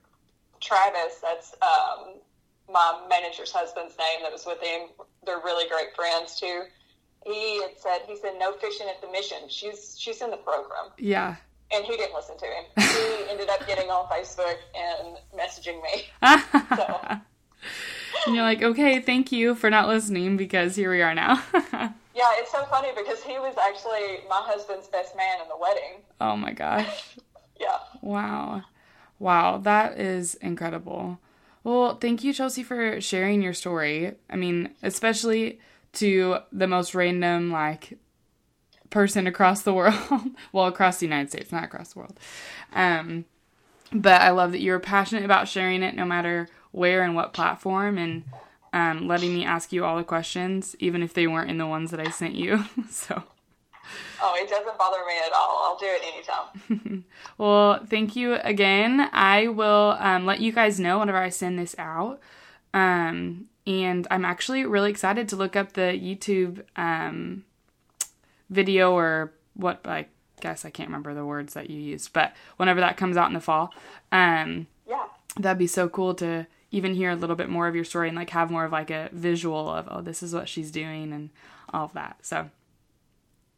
Travis, 0.60 1.20
that's 1.22 1.56
um, 1.62 2.16
my 2.72 3.06
manager's 3.10 3.52
husband's 3.52 3.98
name 3.98 4.24
that 4.24 4.32
was 4.32 4.46
with 4.46 4.62
him. 4.62 4.90
They're 5.26 5.42
really 5.44 5.68
great 5.70 5.96
friends 5.96 6.40
too 6.40 6.64
he 7.26 7.62
had 7.62 7.78
said 7.78 8.00
he 8.08 8.16
said 8.16 8.34
no 8.40 8.54
fishing 8.54 8.88
at 8.88 9.02
the 9.02 9.12
mission. 9.12 9.38
She's 9.48 9.96
she's 10.00 10.22
in 10.22 10.32
the 10.32 10.38
program. 10.38 10.92
Yeah. 10.98 11.36
And 11.72 11.86
he 11.86 11.98
didn't 11.98 12.16
listen 12.16 12.38
to 12.38 12.46
him. 12.46 12.64
He 13.00 13.30
ended 13.30 13.50
up 13.50 13.66
getting 13.68 13.90
on 13.90 14.08
Facebook 14.08 14.58
and 14.76 15.18
messaging 15.38 15.82
me. 15.84 16.08
so. 16.76 17.00
And 18.26 18.36
you're 18.36 18.44
like, 18.44 18.64
okay, 18.64 19.00
thank 19.00 19.32
you 19.32 19.54
for 19.54 19.70
not 19.70 19.88
listening 19.88 20.36
because 20.36 20.76
here 20.76 20.90
we 20.90 21.02
are 21.02 21.14
now. 21.14 21.44
yeah, 22.20 22.32
it's 22.34 22.52
so 22.52 22.66
funny 22.66 22.90
because 22.98 23.24
he 23.24 23.40
was 23.40 23.56
actually 23.58 24.28
my 24.30 24.42
husband's 24.44 24.88
best 24.88 25.16
man 25.16 25.40
in 25.42 25.48
the 25.48 25.56
wedding. 25.58 26.04
Oh 26.20 26.36
my 26.36 26.52
gosh. 26.52 27.16
yeah. 27.60 27.78
Wow. 28.02 28.64
Wow, 29.20 29.58
that 29.60 29.98
is 29.98 30.36
incredible. 30.36 31.18
Well, 31.64 31.96
thank 31.96 32.26
you, 32.26 32.34
Chelsea, 32.34 32.62
for 32.62 33.00
sharing 33.00 33.42
your 33.42 33.54
story. 33.54 34.16
I 34.30 34.36
mean, 34.36 34.72
especially 34.84 35.62
to 35.94 36.40
the 36.52 36.68
most 36.68 36.94
random 36.94 37.52
like 37.52 37.98
person 38.90 39.26
across 39.26 39.62
the 39.62 39.74
world. 39.74 39.96
well, 40.52 40.68
across 40.68 40.98
the 40.98 41.06
United 41.06 41.30
States, 41.30 41.54
not 41.54 41.64
across 41.64 41.94
the 41.94 42.00
world. 42.00 42.20
Um, 42.74 43.24
but 43.94 44.22
I 44.22 44.32
love 44.32 44.52
that 44.52 44.62
you're 44.62 44.80
passionate 44.80 45.24
about 45.24 45.48
sharing 45.48 45.84
it 45.84 45.96
no 45.96 46.04
matter 46.04 46.50
where 46.72 47.02
and 47.02 47.16
what 47.16 47.32
platform 47.32 47.98
and 47.98 48.26
um, 48.74 49.08
letting 49.08 49.34
me 49.34 49.46
ask 49.46 49.72
you 49.72 49.86
all 49.86 49.98
the 49.98 50.04
questions, 50.04 50.76
even 50.80 51.02
if 51.04 51.14
they 51.14 51.28
weren't 51.28 51.50
in 51.50 51.58
the 51.58 51.68
ones 51.68 51.92
that 51.92 52.00
I 52.00 52.10
sent 52.10 52.36
you. 52.36 52.66
so. 52.90 53.24
Oh, 54.22 54.36
it 54.38 54.50
doesn't 54.50 54.78
bother 54.78 55.00
me 55.08 55.14
at 55.26 55.32
all. 55.34 55.62
I'll 55.64 55.78
do 55.78 55.88
it 55.88 56.02
anytime. 56.14 57.06
well, 57.38 57.86
thank 57.86 58.16
you 58.16 58.36
again. 58.36 59.10
I 59.14 59.48
will 59.48 59.98
um, 60.00 60.26
let 60.26 60.42
you 60.42 60.52
guys 60.52 60.80
know 60.80 61.00
whenever 61.00 61.18
I 61.18 61.30
send 61.30 61.58
this 61.58 61.76
out. 61.78 62.20
Um, 62.74 63.48
and 63.66 64.08
I'm 64.12 64.26
actually 64.26 64.66
really 64.66 64.92
excited 64.92 65.30
to 65.30 65.36
look 65.36 65.56
up 65.56 65.74
the 65.74 66.00
YouTube 66.00 66.64
um, 66.76 67.46
video 68.50 68.94
or 68.94 69.32
what 69.54 69.82
I 69.86 70.08
guess 70.42 70.66
I 70.66 70.70
can't 70.70 70.90
remember 70.90 71.14
the 71.14 71.26
words 71.26 71.54
that 71.54 71.70
you 71.70 71.80
used, 71.80 72.14
but 72.14 72.34
whenever 72.58 72.80
that 72.80 72.98
comes 72.98 73.18
out 73.18 73.28
in 73.28 73.34
the 73.34 73.40
fall, 73.40 73.74
um, 74.12 74.68
yeah, 74.88 75.06
that'd 75.38 75.58
be 75.58 75.68
so 75.68 75.90
cool 75.90 76.14
to 76.16 76.48
even 76.72 76.94
hear 76.94 77.10
a 77.10 77.16
little 77.16 77.36
bit 77.36 77.50
more 77.50 77.68
of 77.68 77.76
your 77.76 77.84
story 77.84 78.08
and 78.08 78.18
like 78.18 78.30
have 78.32 78.52
more 78.52 78.66
of 78.66 78.72
like 78.72 78.90
a 78.92 79.10
visual 79.12 79.70
of 79.70 79.88
oh 79.90 80.02
this 80.02 80.22
is 80.22 80.34
what 80.34 80.48
she's 80.48 80.72
doing 80.72 81.12
and 81.14 81.30
all 81.74 81.86
of 81.86 81.94
that. 81.94 82.18
So 82.22 82.50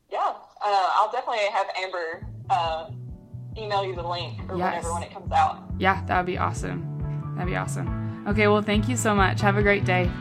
yeah, 0.09 0.19
uh, 0.19 0.89
I'll 0.93 1.11
definitely 1.11 1.45
have 1.51 1.67
Amber 1.77 2.27
uh, 2.49 2.89
email 3.57 3.85
you 3.85 3.95
the 3.95 4.07
link 4.07 4.39
or 4.49 4.57
yes. 4.57 4.83
whatever 4.83 4.93
when 4.93 5.03
it 5.03 5.13
comes 5.13 5.31
out. 5.31 5.63
Yeah, 5.77 6.03
that 6.05 6.17
would 6.17 6.25
be 6.25 6.37
awesome. 6.37 7.33
That'd 7.35 7.49
be 7.49 7.55
awesome. 7.55 8.25
Okay, 8.27 8.47
well, 8.47 8.61
thank 8.61 8.87
you 8.87 8.95
so 8.95 9.15
much. 9.15 9.41
Have 9.41 9.57
a 9.57 9.63
great 9.63 9.85
day. 9.85 10.11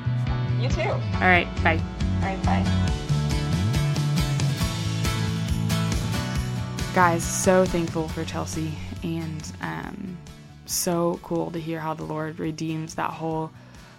You 0.58 0.68
too. 0.68 0.82
All 0.82 1.20
right, 1.20 1.46
bye. 1.62 1.80
All 2.22 2.22
right, 2.22 2.42
bye. 2.44 2.90
Guys, 6.94 7.22
so 7.22 7.64
thankful 7.64 8.08
for 8.08 8.24
Chelsea 8.24 8.72
and 9.02 9.52
um, 9.60 10.18
so 10.70 11.18
cool 11.22 11.50
to 11.50 11.60
hear 11.60 11.80
how 11.80 11.94
the 11.94 12.04
Lord 12.04 12.38
redeems 12.38 12.94
that 12.94 13.10
whole 13.10 13.50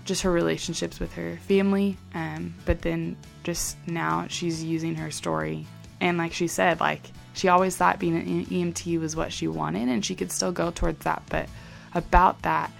just 0.03 0.23
her 0.23 0.31
relationships 0.31 0.99
with 0.99 1.13
her 1.13 1.37
family. 1.47 1.97
Um, 2.13 2.55
but 2.65 2.81
then 2.81 3.15
just 3.43 3.77
now 3.87 4.25
she's 4.29 4.63
using 4.63 4.95
her 4.95 5.11
story. 5.11 5.67
And 5.99 6.17
like 6.17 6.33
she 6.33 6.47
said, 6.47 6.79
like 6.79 7.01
she 7.33 7.47
always 7.47 7.77
thought 7.77 7.99
being 7.99 8.15
an 8.15 8.45
EMT 8.45 8.99
was 8.99 9.15
what 9.15 9.31
she 9.31 9.47
wanted 9.47 9.87
and 9.89 10.03
she 10.03 10.15
could 10.15 10.31
still 10.31 10.51
go 10.51 10.71
towards 10.71 11.03
that. 11.03 11.23
But 11.29 11.47
about 11.93 12.41
that 12.41 12.71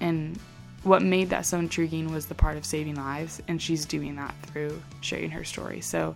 and 0.00 0.38
what 0.86 1.02
made 1.02 1.30
that 1.30 1.44
so 1.44 1.58
intriguing 1.58 2.12
was 2.12 2.26
the 2.26 2.34
part 2.34 2.56
of 2.56 2.64
saving 2.64 2.94
lives, 2.94 3.42
and 3.48 3.60
she's 3.60 3.84
doing 3.84 4.16
that 4.16 4.34
through 4.42 4.80
sharing 5.00 5.30
her 5.30 5.42
story. 5.42 5.80
So 5.80 6.14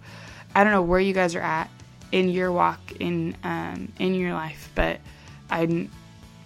I 0.55 0.63
don't 0.63 0.73
know 0.73 0.83
where 0.83 1.01
you 1.01 1.13
guys 1.13 1.35
are 1.35 1.41
at 1.41 1.69
in 2.13 2.29
your 2.29 2.53
walk 2.53 2.81
in 3.01 3.37
um, 3.43 3.93
in 3.99 4.15
your 4.15 4.33
life, 4.33 4.71
but 4.77 5.01
I 5.51 5.89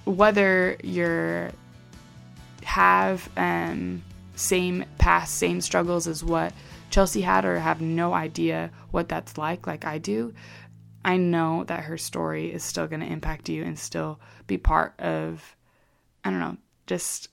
whether 0.05 0.77
you're 0.83 1.51
have 2.63 3.29
um, 3.37 4.03
same 4.35 4.85
past 4.99 5.35
same 5.37 5.61
struggles 5.61 6.07
as 6.07 6.25
what 6.25 6.53
Chelsea 6.91 7.21
had, 7.21 7.45
or 7.45 7.59
have 7.59 7.81
no 7.81 8.15
idea 8.15 8.71
what 8.91 9.09
that's 9.09 9.37
like, 9.37 9.67
like 9.67 9.85
I 9.85 9.99
do. 9.99 10.33
I 11.05 11.17
know 11.17 11.65
that 11.65 11.85
her 11.85 11.99
story 11.99 12.53
is 12.53 12.63
still 12.63 12.87
going 12.87 13.01
to 13.01 13.07
impact 13.07 13.49
you 13.49 13.65
and 13.65 13.79
still 13.79 14.21
be 14.47 14.59
part 14.59 14.99
of, 15.01 15.57
I 16.25 16.31
don't 16.31 16.41
know, 16.41 16.57
just 16.87 17.29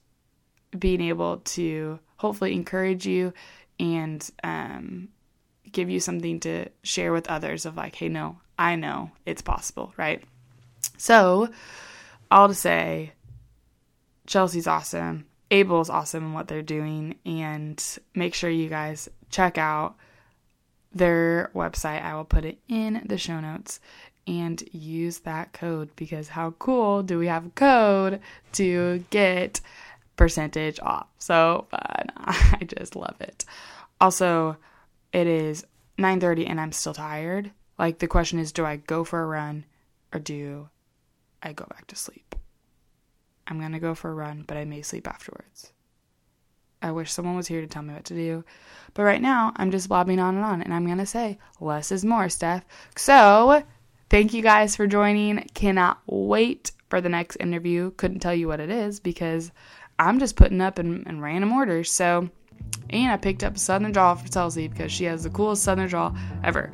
being 0.78 1.00
able 1.00 1.38
to 1.38 1.98
hopefully 2.16 2.54
encourage 2.54 3.06
you 3.06 3.32
and 3.78 4.28
um, 4.42 5.08
give 5.70 5.88
you 5.88 6.00
something 6.00 6.40
to 6.40 6.66
share 6.82 7.12
with 7.12 7.28
others 7.28 7.64
of 7.64 7.76
like, 7.76 7.94
hey, 7.94 8.08
no, 8.08 8.38
I 8.58 8.76
know 8.76 9.10
it's 9.24 9.42
possible, 9.42 9.94
right? 9.96 10.22
So, 10.98 11.48
all 12.32 12.48
to 12.48 12.54
say, 12.54 13.12
Chelsea's 14.26 14.66
awesome. 14.66 15.26
Able's 15.50 15.90
awesome 15.90 16.24
in 16.24 16.32
what 16.32 16.48
they're 16.48 16.62
doing, 16.62 17.16
and 17.26 17.82
make 18.14 18.34
sure 18.34 18.48
you 18.48 18.68
guys 18.68 19.08
check 19.30 19.58
out 19.58 19.96
their 20.92 21.50
website. 21.54 22.02
I 22.02 22.14
will 22.14 22.24
put 22.24 22.44
it 22.44 22.58
in 22.68 23.02
the 23.04 23.18
show 23.18 23.38
notes 23.38 23.80
and 24.26 24.62
use 24.72 25.20
that 25.20 25.52
code 25.52 25.90
because 25.96 26.28
how 26.28 26.52
cool 26.52 27.02
do 27.02 27.18
we 27.18 27.26
have 27.26 27.46
a 27.46 27.50
code 27.50 28.20
to 28.52 29.04
get 29.10 29.60
percentage 30.16 30.78
off. 30.80 31.08
So 31.18 31.66
fun. 31.70 32.06
I 32.16 32.60
just 32.78 32.96
love 32.96 33.20
it. 33.20 33.44
Also, 34.00 34.56
it 35.12 35.26
is 35.26 35.66
9:30 35.98 36.48
and 36.48 36.60
I'm 36.60 36.72
still 36.72 36.94
tired. 36.94 37.50
Like 37.78 37.98
the 37.98 38.08
question 38.08 38.38
is 38.38 38.52
do 38.52 38.64
I 38.64 38.76
go 38.76 39.04
for 39.04 39.22
a 39.22 39.26
run 39.26 39.64
or 40.12 40.20
do 40.20 40.68
I 41.42 41.52
go 41.52 41.66
back 41.68 41.86
to 41.88 41.96
sleep? 41.96 42.34
I'm 43.46 43.58
to 43.72 43.78
go 43.78 43.94
for 43.94 44.10
a 44.10 44.14
run, 44.14 44.44
but 44.46 44.56
I 44.56 44.64
may 44.64 44.82
sleep 44.82 45.08
afterwards. 45.08 45.72
I 46.80 46.90
wish 46.90 47.12
someone 47.12 47.36
was 47.36 47.46
here 47.46 47.60
to 47.60 47.66
tell 47.66 47.82
me 47.82 47.94
what 47.94 48.04
to 48.06 48.14
do. 48.14 48.44
But 48.94 49.04
right 49.04 49.22
now, 49.22 49.52
I'm 49.56 49.70
just 49.70 49.88
blabbing 49.88 50.18
on 50.18 50.36
and 50.36 50.44
on, 50.44 50.62
and 50.62 50.74
I'm 50.74 50.86
to 50.98 51.06
say 51.06 51.38
less 51.60 51.92
is 51.92 52.04
more, 52.04 52.28
Steph. 52.28 52.64
So, 52.96 53.62
thank 54.10 54.34
you 54.34 54.42
guys 54.42 54.74
for 54.74 54.86
joining. 54.86 55.48
Cannot 55.54 56.00
wait 56.06 56.72
for 56.90 57.00
the 57.00 57.08
next 57.08 57.36
interview. 57.36 57.92
Couldn't 57.92 58.20
tell 58.20 58.34
you 58.34 58.48
what 58.48 58.60
it 58.60 58.70
is 58.70 59.00
because 59.00 59.52
I'm 59.98 60.18
just 60.18 60.36
putting 60.36 60.60
up 60.60 60.78
in, 60.78 61.04
in 61.06 61.20
random 61.20 61.52
orders. 61.52 61.90
So, 61.90 62.28
and 62.90 63.12
I 63.12 63.16
picked 63.16 63.44
up 63.44 63.56
a 63.56 63.58
Southern 63.58 63.92
Drawl 63.92 64.16
for 64.16 64.28
Chelsea 64.28 64.68
because 64.68 64.92
she 64.92 65.04
has 65.04 65.22
the 65.22 65.30
coolest 65.30 65.62
Southern 65.62 65.88
Drawl 65.88 66.16
ever. 66.42 66.72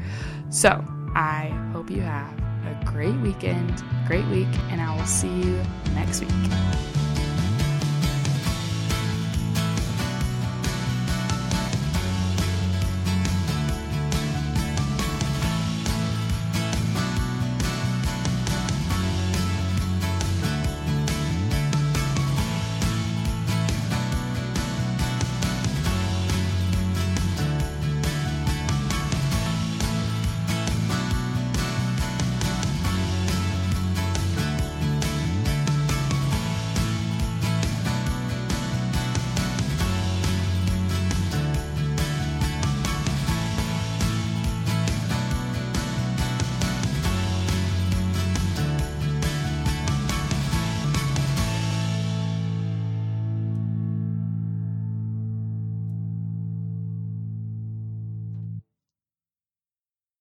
So, 0.51 0.85
I 1.14 1.49
hope 1.73 1.91
you 1.91 2.01
have 2.01 2.47
a 2.69 2.85
great 2.85 3.14
weekend, 3.16 3.83
great 4.07 4.27
week, 4.27 4.49
and 4.71 4.81
I 4.81 4.95
will 4.97 5.07
see 5.07 5.29
you 5.29 5.62
next 5.95 6.21
week. 6.21 6.97